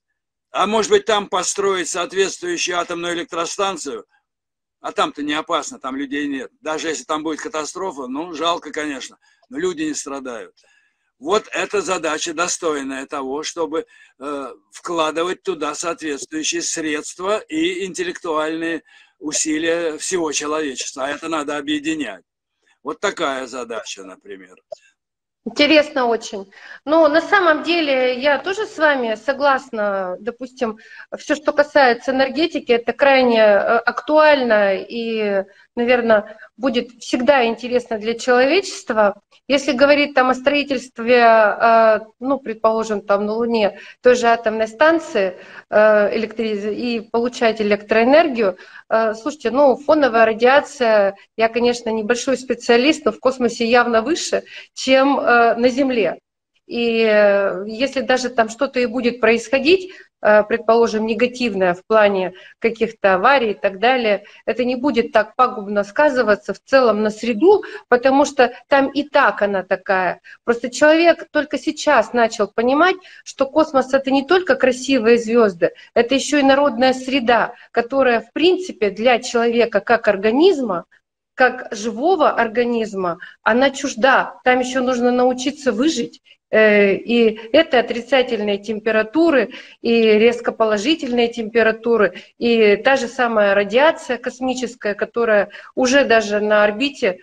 [0.52, 4.06] А может быть там построить соответствующую атомную электростанцию,
[4.80, 6.50] а там-то не опасно, там людей нет.
[6.62, 9.18] Даже если там будет катастрофа, ну, жалко, конечно,
[9.50, 10.56] но люди не страдают.
[11.20, 13.88] Вот эта задача достойная того, чтобы
[14.20, 18.84] э, вкладывать туда соответствующие средства и интеллектуальные
[19.18, 21.06] усилия всего человечества.
[21.06, 22.24] А это надо объединять.
[22.84, 24.56] Вот такая задача, например.
[25.48, 26.52] Интересно очень.
[26.84, 30.18] Но на самом деле я тоже с вами согласна.
[30.20, 30.78] Допустим,
[31.18, 35.46] все, что касается энергетики, это крайне э, актуально и,
[35.76, 39.22] наверное, будет всегда интересно для человечества.
[39.48, 45.38] Если говорить там о строительстве, э, ну, предположим, там на Луне той же атомной станции
[45.70, 48.58] э, и получать электроэнергию,
[49.16, 54.44] слушайте, ну, фоновая радиация, я, конечно, небольшой специалист, но в космосе явно выше,
[54.74, 55.20] чем
[55.56, 56.20] на Земле.
[56.66, 56.82] И
[57.66, 63.54] если даже там что-то и будет происходить, Э, предположим, негативная в плане каких-то аварий и
[63.54, 68.90] так далее, это не будет так пагубно сказываться в целом на среду, потому что там
[68.90, 70.22] и так она такая.
[70.44, 76.40] Просто человек только сейчас начал понимать, что космос это не только красивые звезды, это еще
[76.40, 80.86] и народная среда, которая в принципе для человека как организма
[81.38, 84.40] как живого организма, она чужда.
[84.44, 86.22] Там еще нужно научиться выжить.
[86.50, 94.96] Э, и это отрицательные температуры, и резко положительные температуры, и та же самая радиация космическая,
[94.96, 97.20] которая уже даже на орбите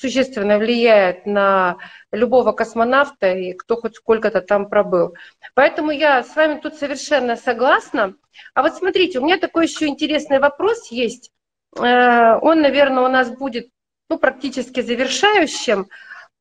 [0.00, 1.76] существенно влияет на
[2.10, 5.14] любого космонавта и кто хоть сколько-то там пробыл.
[5.54, 8.14] Поэтому я с вами тут совершенно согласна.
[8.54, 11.30] А вот смотрите, у меня такой еще интересный вопрос есть.
[11.76, 13.68] Э, он, наверное, у нас будет
[14.08, 15.88] ну, практически завершающим.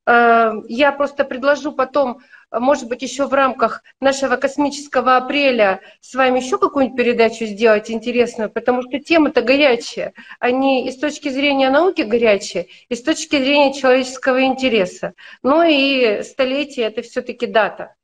[0.05, 2.19] Э, я просто предложу потом,
[2.51, 8.49] может быть, еще в рамках нашего космического апреля с вами еще какую-нибудь передачу сделать интересную,
[8.49, 10.13] потому что темы-то горячие.
[10.39, 15.13] Они и с точки зрения науки горячие, и с точки зрения человеческого интереса.
[15.43, 17.95] Ну и столетие– это все-таки дата.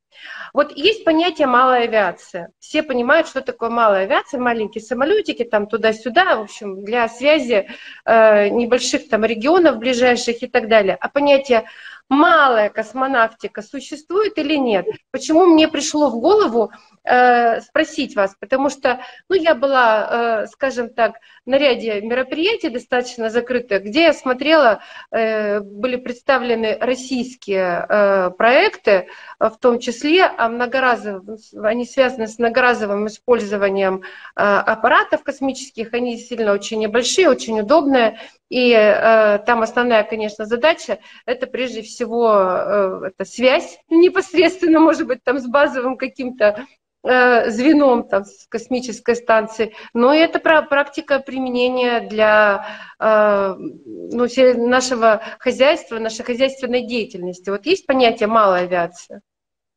[0.53, 2.51] Вот есть понятие малая авиация.
[2.59, 7.68] Все понимают, что такое малая авиация, маленькие самолетики там туда-сюда, в общем, для связи
[8.05, 10.97] э, небольших там регионов ближайших и так далее.
[10.99, 11.65] А понятие
[12.09, 14.86] малая космонавтика существует или нет?
[15.11, 16.72] Почему мне пришло в голову
[17.03, 18.36] э, спросить вас?
[18.39, 21.15] Потому что, ну, я была, э, скажем так,
[21.45, 29.07] на ряде мероприятий достаточно закрытых, где я смотрела, э, были представлены российские э, проекты
[29.40, 34.04] в том числе, а многоразовые, они связаны с многоразовым использованием
[34.36, 38.20] аппаратов космических, они действительно очень небольшие, очень удобные,
[38.50, 45.24] и э, там основная, конечно, задача– это прежде всего э, это связь непосредственно, может быть,
[45.24, 46.66] там с базовым каким-то
[47.04, 52.66] э, звеном там, с космической станции, но это практика применения для
[53.00, 54.28] э, ну,
[54.68, 57.50] нашего хозяйства, нашей хозяйственной деятельности.
[57.50, 59.22] Вот есть понятие «малая авиация»,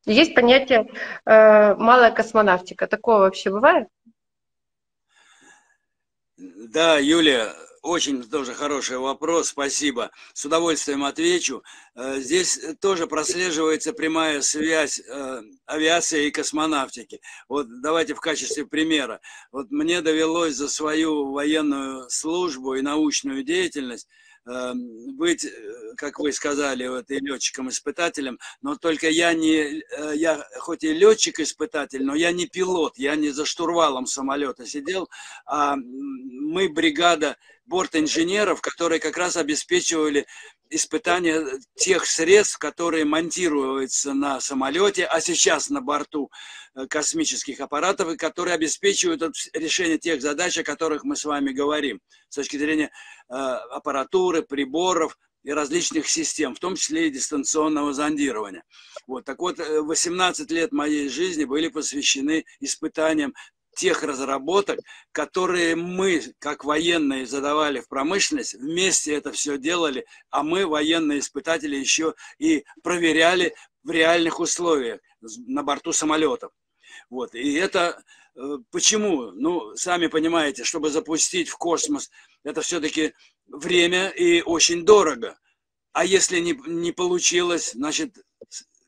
[0.05, 0.87] есть понятие
[1.25, 2.87] э, «малая космонавтика».
[2.87, 3.87] Такое вообще бывает?
[6.37, 10.11] Да, Юлия, очень тоже хороший вопрос, спасибо.
[10.33, 11.63] С удовольствием отвечу.
[11.95, 17.21] Э, здесь тоже прослеживается прямая связь э, авиации и космонавтики.
[17.49, 19.19] Вот давайте в качестве примера.
[19.51, 24.07] Вот мне довелось за свою военную службу и научную деятельность
[24.45, 25.49] быть, э,
[25.97, 32.03] как вы сказали, вот, и летчиком-испытателем, но только я не, э, я хоть и летчик-испытатель,
[32.03, 35.09] но я не пилот, я не за штурвалом самолета сидел,
[35.45, 37.37] а мы бригада
[37.71, 40.27] борт инженеров, которые как раз обеспечивали
[40.69, 41.41] испытания
[41.75, 46.29] тех средств, которые монтируются на самолете, а сейчас на борту
[46.75, 49.21] э, космических аппаратов, и которые обеспечивают
[49.53, 52.91] решение тех задач, о которых мы с вами говорим, с точки зрения
[53.29, 58.63] э, аппаратуры, приборов и различных систем, в том числе и дистанционного зондирования.
[59.07, 59.23] Вот.
[59.23, 63.33] Так вот, 18 э, лет моей жизни были посвящены испытаниям
[63.75, 64.79] тех разработок,
[65.11, 71.75] которые мы, как военные, задавали в промышленность, вместе это все делали, а мы, военные испытатели,
[71.75, 73.53] еще и проверяли
[73.83, 76.51] в реальных условиях на борту самолетов.
[77.09, 77.33] Вот.
[77.33, 78.03] И это
[78.35, 79.31] э, почему?
[79.31, 82.09] Ну, сами понимаете, чтобы запустить в космос,
[82.43, 83.13] это все-таки
[83.47, 85.37] время и очень дорого.
[85.93, 88.15] А если не, не получилось, значит,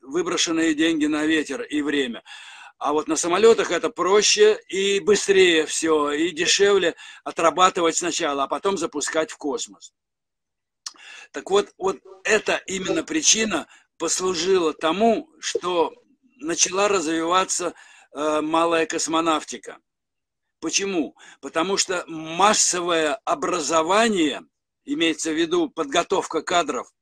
[0.00, 2.22] выброшенные деньги на ветер и время–
[2.78, 8.76] а вот на самолетах это проще и быстрее все, и дешевле отрабатывать сначала, а потом
[8.76, 9.92] запускать в космос.
[11.32, 13.66] Так вот, вот эта именно причина
[13.98, 15.92] послужила тому, что
[16.36, 17.74] начала развиваться
[18.12, 19.78] э, малая космонавтика.
[20.60, 21.16] Почему?
[21.40, 24.42] Потому что массовое образование,
[24.84, 26.93] имеется в виду подготовка кадров,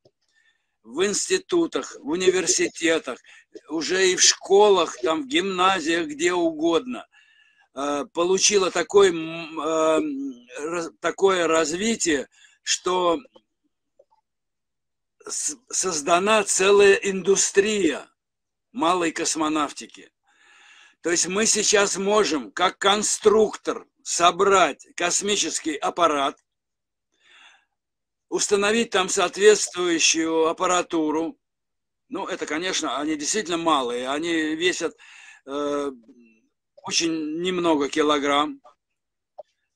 [0.83, 3.19] в институтах, в университетах,
[3.69, 7.07] уже и в школах, там, в гимназиях, где угодно,
[7.75, 10.01] э, получила такой, э,
[11.01, 12.29] такое развитие,
[12.63, 13.21] что
[15.27, 18.09] создана целая индустрия
[18.73, 20.11] малой космонавтики.
[21.03, 26.39] То есть мы сейчас можем, как конструктор, собрать космический аппарат,
[28.33, 31.39] установить там соответствующую аппаратуру.
[32.09, 34.97] Ну, это, конечно, они действительно малые, они весят
[35.45, 35.91] э,
[36.83, 38.63] очень немного килограмм,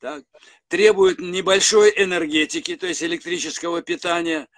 [0.01, 0.25] так,
[0.69, 4.49] требуют небольшой энергетики, то есть электрического питания,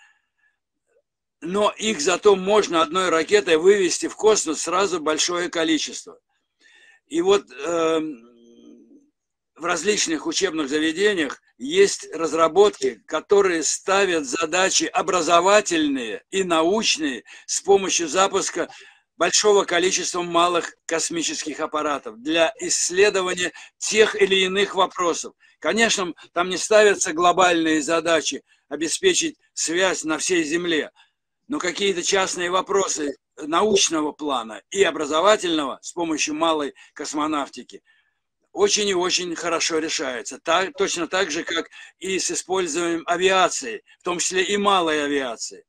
[1.41, 6.21] но их зато можно одной ракетой вывести в космос сразу большое количество.
[7.09, 8.01] И вот э,
[9.59, 18.69] в различных учебных заведениях есть разработки, которые ставят задачи образовательные и научные с помощью запуска
[19.17, 25.35] большого количества малых космических аппаратов для исследования тех или иных вопросов.
[25.59, 30.93] Конечно, там не ставятся глобальные задачи обеспечить связь на всей Земле,
[31.49, 37.83] но какие-то частные вопросы научного плана и образовательного с помощью малой космонавтики–
[38.53, 40.39] очень и очень хорошо решается.
[40.39, 41.69] Так, точно так же, как
[41.99, 45.65] и с использованием авиации, в том числе и малой авиации.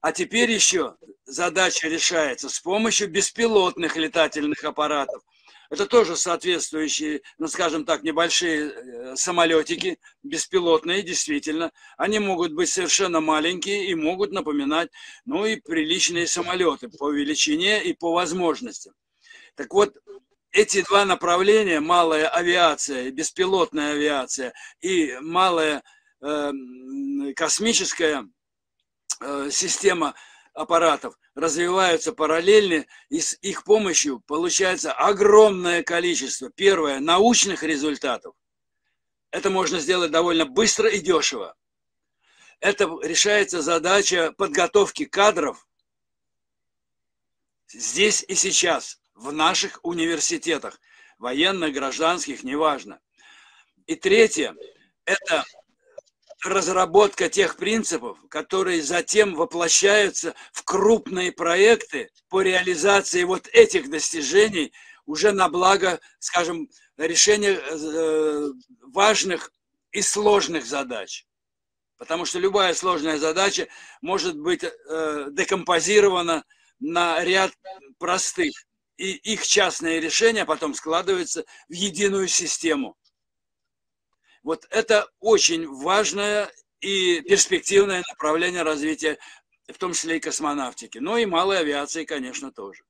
[0.00, 5.22] А теперь еще задача решается с помощью беспилотных летательных аппаратов.
[5.68, 11.72] Это тоже соответствующие, ну скажем так, небольшие э, самолетики, беспилотные, действительно.
[11.96, 14.90] Они могут быть совершенно маленькие и могут напоминать,
[15.24, 18.94] ну и приличные самолеты по величине и по возможностям.
[19.56, 19.96] Так вот,
[20.56, 25.82] эти два направления, малая авиация, беспилотная авиация и малая
[26.22, 26.52] э,
[27.36, 28.26] космическая
[29.20, 30.14] э, система
[30.54, 38.34] аппаратов развиваются параллельно, и с их помощью получается огромное количество, первое, научных результатов.
[39.30, 41.54] Это можно сделать довольно быстро и дешево.
[42.60, 45.68] Это решается задача подготовки кадров
[47.68, 50.80] здесь и сейчас в наших университетах,
[51.18, 53.00] военных, гражданских, неважно.
[53.86, 54.54] И третье–
[55.04, 55.44] это
[56.44, 64.72] разработка тех принципов, которые затем воплощаются в крупные проекты по реализации вот этих достижений
[65.06, 68.48] уже на благо, скажем, решения э,
[68.92, 69.52] важных
[69.92, 71.26] и сложных задач.
[71.96, 73.68] Потому что любая сложная задача
[74.02, 76.44] может быть э, декомпозирована
[76.80, 77.52] на ряд
[77.98, 78.65] простых.
[78.96, 82.96] И их частные решения потом складываются в единую систему.
[84.42, 86.48] Вот это очень важное
[86.80, 89.18] и перспективное направление развития,
[89.66, 90.98] в том числе и космонавтики.
[90.98, 92.84] Ну и малой авиации, конечно, тоже.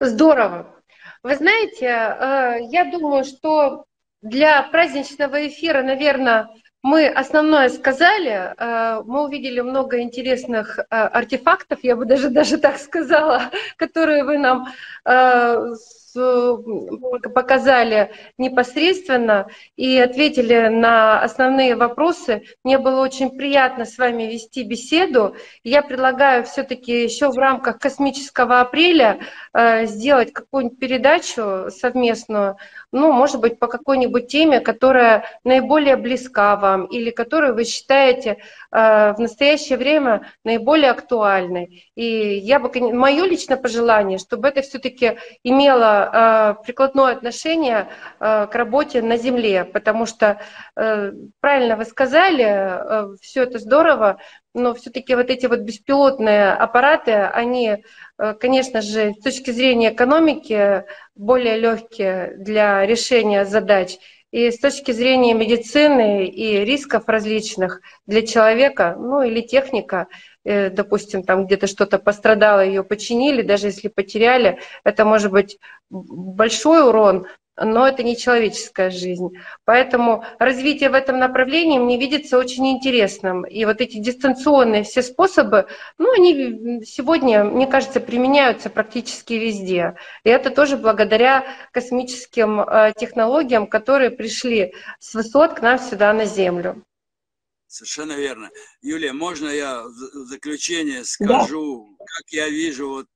[0.00, 0.82] Здорово.
[1.22, 3.84] Вы знаете, э, я думаю, что
[4.22, 6.48] для праздничного эфира, наверное,
[6.82, 12.78] мы основное сказали, э, мы увидели много интересных э, артефактов, я бы даже, даже так
[12.78, 14.68] сказала, которые вы нам
[16.14, 22.42] показали непосредственно и ответили на основные вопросы.
[22.64, 25.36] Мне было очень приятно с вами вести беседу.
[25.64, 29.20] Я предлагаю все-таки еще в рамках космического апреля
[29.52, 32.56] э, сделать какую-нибудь передачу совместную,
[32.92, 38.38] ну, может быть, по какой-нибудь теме, которая наиболее близка вам или которую вы считаете
[38.70, 41.90] в настоящее время наиболее актуальной.
[41.96, 47.88] И я бы, мое личное пожелание, чтобы это все-таки имело э, прикладное отношение
[48.20, 50.40] э, к работе на Земле, потому что,
[50.76, 54.18] э, правильно вы сказали, э, все это здорово,
[54.54, 57.84] но все-таки вот эти вот беспилотные аппараты, они,
[58.40, 63.98] конечно же, с точки зрения экономики более легкие для решения задач.
[64.32, 70.06] И с точки зрения медицины и рисков различных для человека, ну или техника,
[70.44, 75.58] Э, допустим, там где-то что-то пострадало, ее починили, даже если потеряли, это может быть
[75.90, 77.26] большой урон,
[77.60, 79.30] но это не человеческая жизнь.
[79.64, 83.44] Поэтому развитие в этом направлении мне видится очень интересным.
[83.44, 85.66] И вот эти дистанционные все способы,
[85.98, 89.96] ну, они сегодня, мне кажется, применяются практически везде.
[90.24, 96.24] И это тоже благодаря космическим э, технологиям, которые пришли с высот к нам сюда на
[96.24, 96.82] Землю.
[97.66, 98.50] Совершенно верно.
[98.82, 102.04] Юлия, можно я в заключение скажу, да.
[102.04, 103.06] как я вижу, вот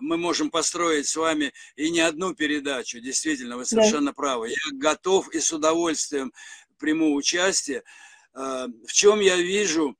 [0.00, 4.14] мы можем построить с вами и не одну передачу, действительно, вы совершенно да.
[4.14, 4.50] правы.
[4.50, 6.32] Я готов и с удовольствием
[6.78, 7.82] приму участие.
[8.34, 9.96] Э, в чем я вижу,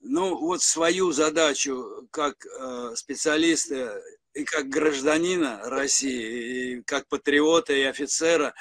[0.00, 4.02] ну, вот свою задачу как э, специалиста
[4.34, 8.54] и как гражданина России, и как патриота и офицера,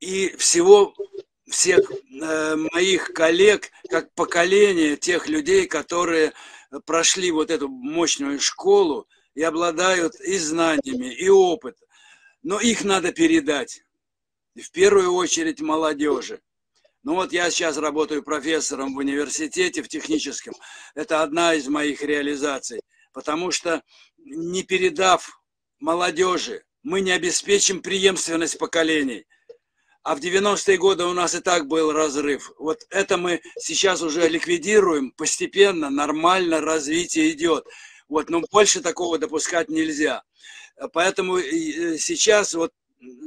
[0.00, 0.94] и всего
[1.52, 6.32] всех э, моих коллег, как поколение тех людей, которые
[6.86, 11.86] прошли вот эту мощную школу и обладают и знаниями, и опытом.
[12.42, 13.84] Но их надо передать.
[14.54, 16.40] В первую очередь молодежи.
[17.04, 20.54] Ну вот я сейчас работаю профессором в университете, в техническом.
[20.94, 22.80] Это одна из моих реализаций.
[23.12, 23.82] Потому что
[24.18, 25.40] не передав
[25.78, 29.26] молодежи, мы не обеспечим преемственность поколений–
[30.02, 32.52] а в 90-е годы у нас и так был разрыв.
[32.58, 37.66] Вот это мы сейчас уже ликвидируем постепенно, нормально развитие идет.
[38.08, 40.22] Вот, но больше такого допускать нельзя.
[40.92, 42.72] Поэтому сейчас вот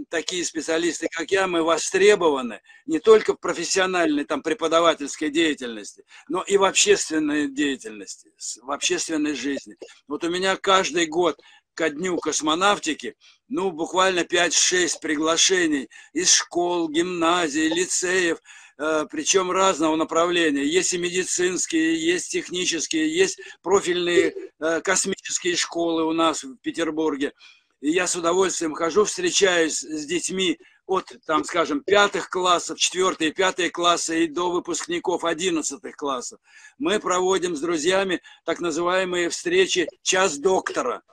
[0.09, 6.57] такие специалисты, как я, мы востребованы не только в профессиональной, там, преподавательской деятельности, но и
[6.57, 9.75] в общественной деятельности, в общественной жизни.
[10.07, 11.39] Вот у меня каждый год
[11.75, 13.15] ко дню космонавтики,
[13.47, 18.39] ну, буквально 5-6 приглашений из школ, гимназий, лицеев,
[18.77, 20.65] э, причем разного направления.
[20.65, 27.33] Есть и медицинские, есть технические, есть профильные э, космические школы у нас в Петербурге.
[27.81, 30.57] И я с удовольствием хожу, встречаюсь с детьми
[30.87, 36.39] от, там, скажем, пятых классов, четвертые, пятые классы и до выпускников одиннадцатых классов.
[36.77, 41.03] Мы проводим с друзьями так называемые встречи «Час доктора»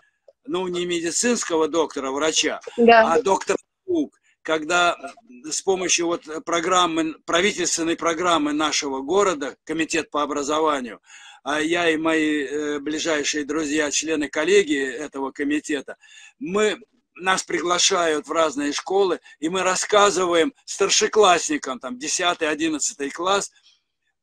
[0.44, 3.12] ну, не медицинского доктора, врача, да.
[3.12, 4.96] а доктора наук, когда
[5.44, 11.00] с помощью вот программы, правительственной программы нашего города, комитет по образованию,
[11.44, 15.96] а я и мои э, ближайшие друзья, члены коллегии этого комитета,
[16.38, 16.78] мы
[17.16, 23.50] нас приглашают в разные школы, и мы рассказываем старшеклассникам, там, 10-11 класс,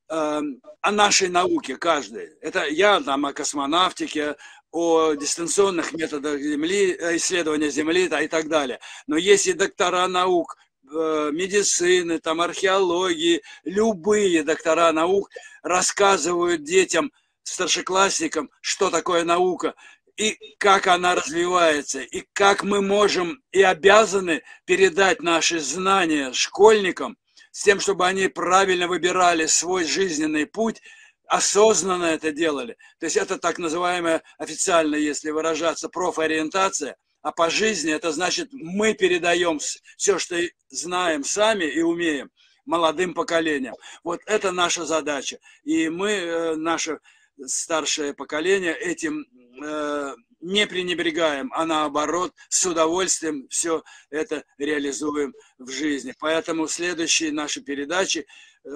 [0.10, 0.42] э,
[0.82, 2.30] о нашей науке каждый.
[2.42, 4.38] Это я там о космонавтике,
[4.72, 8.80] о дистанционных методах Земли, э, исследования Земли и так далее.
[9.08, 10.58] Но есть и доктора наук,
[10.92, 15.30] э, медицины, там, археологии, любые доктора наук
[15.64, 17.12] рассказывают детям,
[17.44, 19.74] старшеклассникам, что такое наука,
[20.18, 27.18] и как она развивается, и как мы можем и обязаны передать наши знания школьникам,
[27.52, 30.82] с тем, чтобы они правильно выбирали свой жизненный путь,
[31.30, 32.76] осознанно это делали.
[33.00, 38.94] То есть это так называемая официально, если выражаться, профориентация, а по жизни это значит мы
[38.94, 39.60] передаем
[39.98, 40.36] все, что
[40.70, 42.32] знаем сами и умеем
[42.66, 43.76] молодым поколениям.
[44.04, 45.38] Вот это наша задача.
[45.64, 47.00] И мы, э, наше
[47.46, 49.26] старшее поколение, этим
[49.64, 56.14] э, не пренебрегаем, а наоборот с удовольствием все это реализуем в жизни.
[56.20, 58.26] Поэтому следующие наши передачи
[58.64, 58.70] э,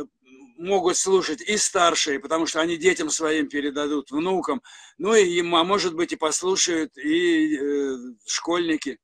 [0.63, 4.61] могут слушать и старшие, потому что они детям своим передадут, внукам,
[4.97, 7.95] ну и, а может быть и послушают и э,
[8.25, 8.97] школьники.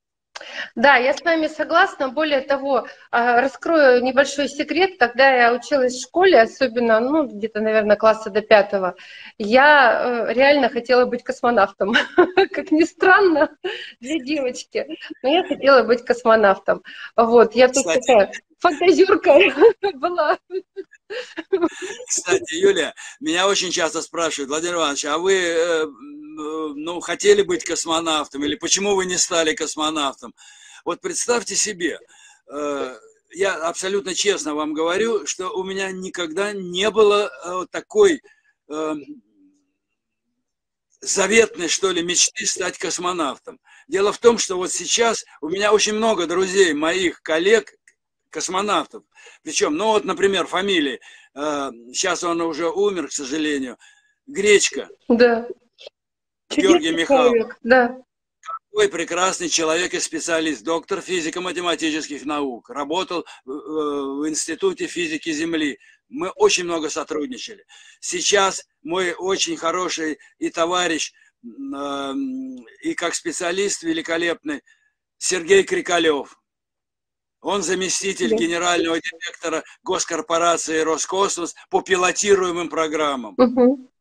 [0.75, 2.09] Да, я с вами согласна.
[2.09, 4.91] Более того, а, раскрою небольшой секрет.
[4.99, 8.95] Когда я училась в школе, особенно, ну, где-то, наверное, класса до пятого,
[9.37, 11.93] я э, реально хотела быть космонавтом.
[12.51, 13.49] Как ни странно
[13.99, 14.87] для девочки,
[15.21, 16.83] но я хотела быть космонавтом.
[17.15, 19.33] Вот, я тут такая фантазерка
[19.95, 20.37] была.
[22.07, 28.43] Кстати, Юлия, меня очень часто спрашивают, Владимир Иванович, а вы э, ну, хотели быть космонавтом
[28.43, 30.35] или почему вы не стали космонавтом?
[30.85, 31.99] Вот представьте себе,
[32.51, 32.95] э,
[33.31, 38.21] я абсолютно честно вам говорю, что у меня никогда не было э, такой
[41.01, 43.59] заветной, что ли, мечты стать космонавтом.
[43.87, 47.73] Дело в том, что вот сейчас у меня очень много друзей, моих коллег,
[48.29, 49.03] космонавтов.
[49.43, 50.99] Причем, ну вот, например, фамилии.
[51.35, 53.77] Э, сейчас он уже умер, к сожалению.
[54.27, 54.89] Гречка.
[55.07, 55.47] Да.
[56.49, 57.47] Георгий Михайлович.
[57.63, 57.97] Да.
[58.71, 62.69] Какой прекрасный человек и специалист, доктор физико-математических наук.
[62.69, 65.79] Работал в Институте физики Земли.
[66.07, 67.65] Мы очень много сотрудничали.
[67.99, 71.13] Сейчас мой очень хороший и товарищ,
[71.43, 72.13] э,
[72.81, 74.61] и как специалист великолепный
[75.17, 76.39] Сергей Крикалев
[77.41, 83.35] он заместитель генерального директора госкорпорации Роскосмос по пилотируемым программам.
[83.37, 83.91] Угу.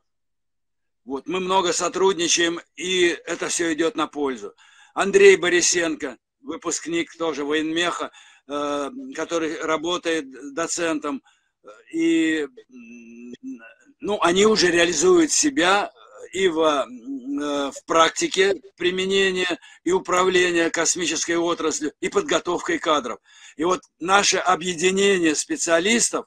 [1.05, 4.55] Вот, мы много сотрудничаем, и это все идет на пользу.
[4.95, 8.11] Андрей Борисенко, выпускник тоже военмеха,
[8.47, 11.23] э, который работает доцентом,
[11.93, 12.47] и
[14.01, 15.91] ну, они уже реализуют себя
[16.33, 23.19] и в, э, в практике применения и управления космической отраслью, и подготовкой кадров.
[23.57, 26.27] И вот наше объединение специалистов,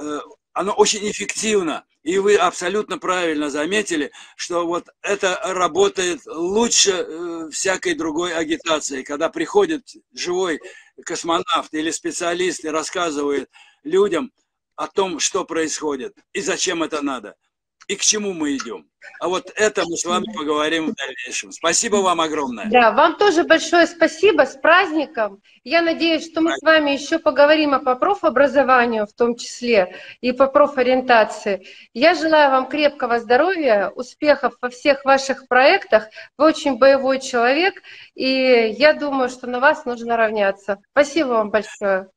[0.00, 0.20] э,
[0.52, 1.84] оно очень эффективно.
[2.02, 9.02] И вы абсолютно правильно заметили, что вот это работает лучше э, всякой другой агитации.
[9.02, 9.82] Когда приходит
[10.14, 10.60] живой
[11.04, 13.50] космонавт или специалист и рассказывает
[13.82, 14.32] людям
[14.76, 17.34] о том, что происходит и зачем это надо–
[17.88, 18.86] и к чему мы идем.
[19.20, 21.50] А вот это мы с вами поговорим в дальнейшем.
[21.50, 22.66] Спасибо вам огромное.
[22.66, 25.40] Да, вам тоже большое спасибо, с праздником.
[25.64, 30.32] Я надеюсь, что мы с вами еще поговорим о по профобразованию в том числе и
[30.32, 31.66] по профориентации.
[31.94, 36.08] Я желаю вам крепкого здоровья, успехов во всех ваших проектах.
[36.36, 37.82] Вы очень боевой человек,
[38.14, 40.78] и я думаю, что на вас нужно равняться.
[40.92, 42.08] Спасибо вам большое.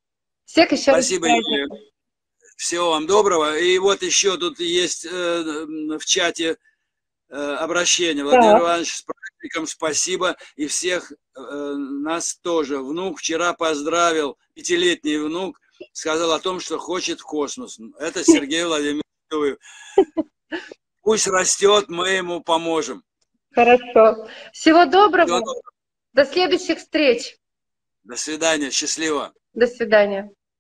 [0.45, 1.37] Всех еще Спасибо, раз.
[1.37, 1.90] Спасибо,
[2.61, 3.57] всего вам доброго.
[3.57, 5.41] И вот еще тут есть э,
[5.97, 6.57] в чате
[7.29, 8.23] э, обращение.
[8.23, 8.59] Владимир да.
[8.59, 10.37] Иванович, с праздником спасибо.
[10.55, 12.77] И всех э, нас тоже.
[12.77, 15.59] Внук вчера поздравил, пятилетний внук,
[15.91, 17.79] сказал о том, что хочет в космос.
[17.99, 19.57] Это Сергей Владимирович.
[21.01, 23.03] Пусть растет, мы ему поможем.
[23.55, 24.29] Хорошо.
[24.53, 25.25] Всего доброго.
[25.25, 25.71] Всего доброго.
[26.13, 27.37] До следующих встреч.
[28.03, 28.69] До свидания.
[28.69, 29.33] Счастливо.
[29.53, 30.31] До свидания.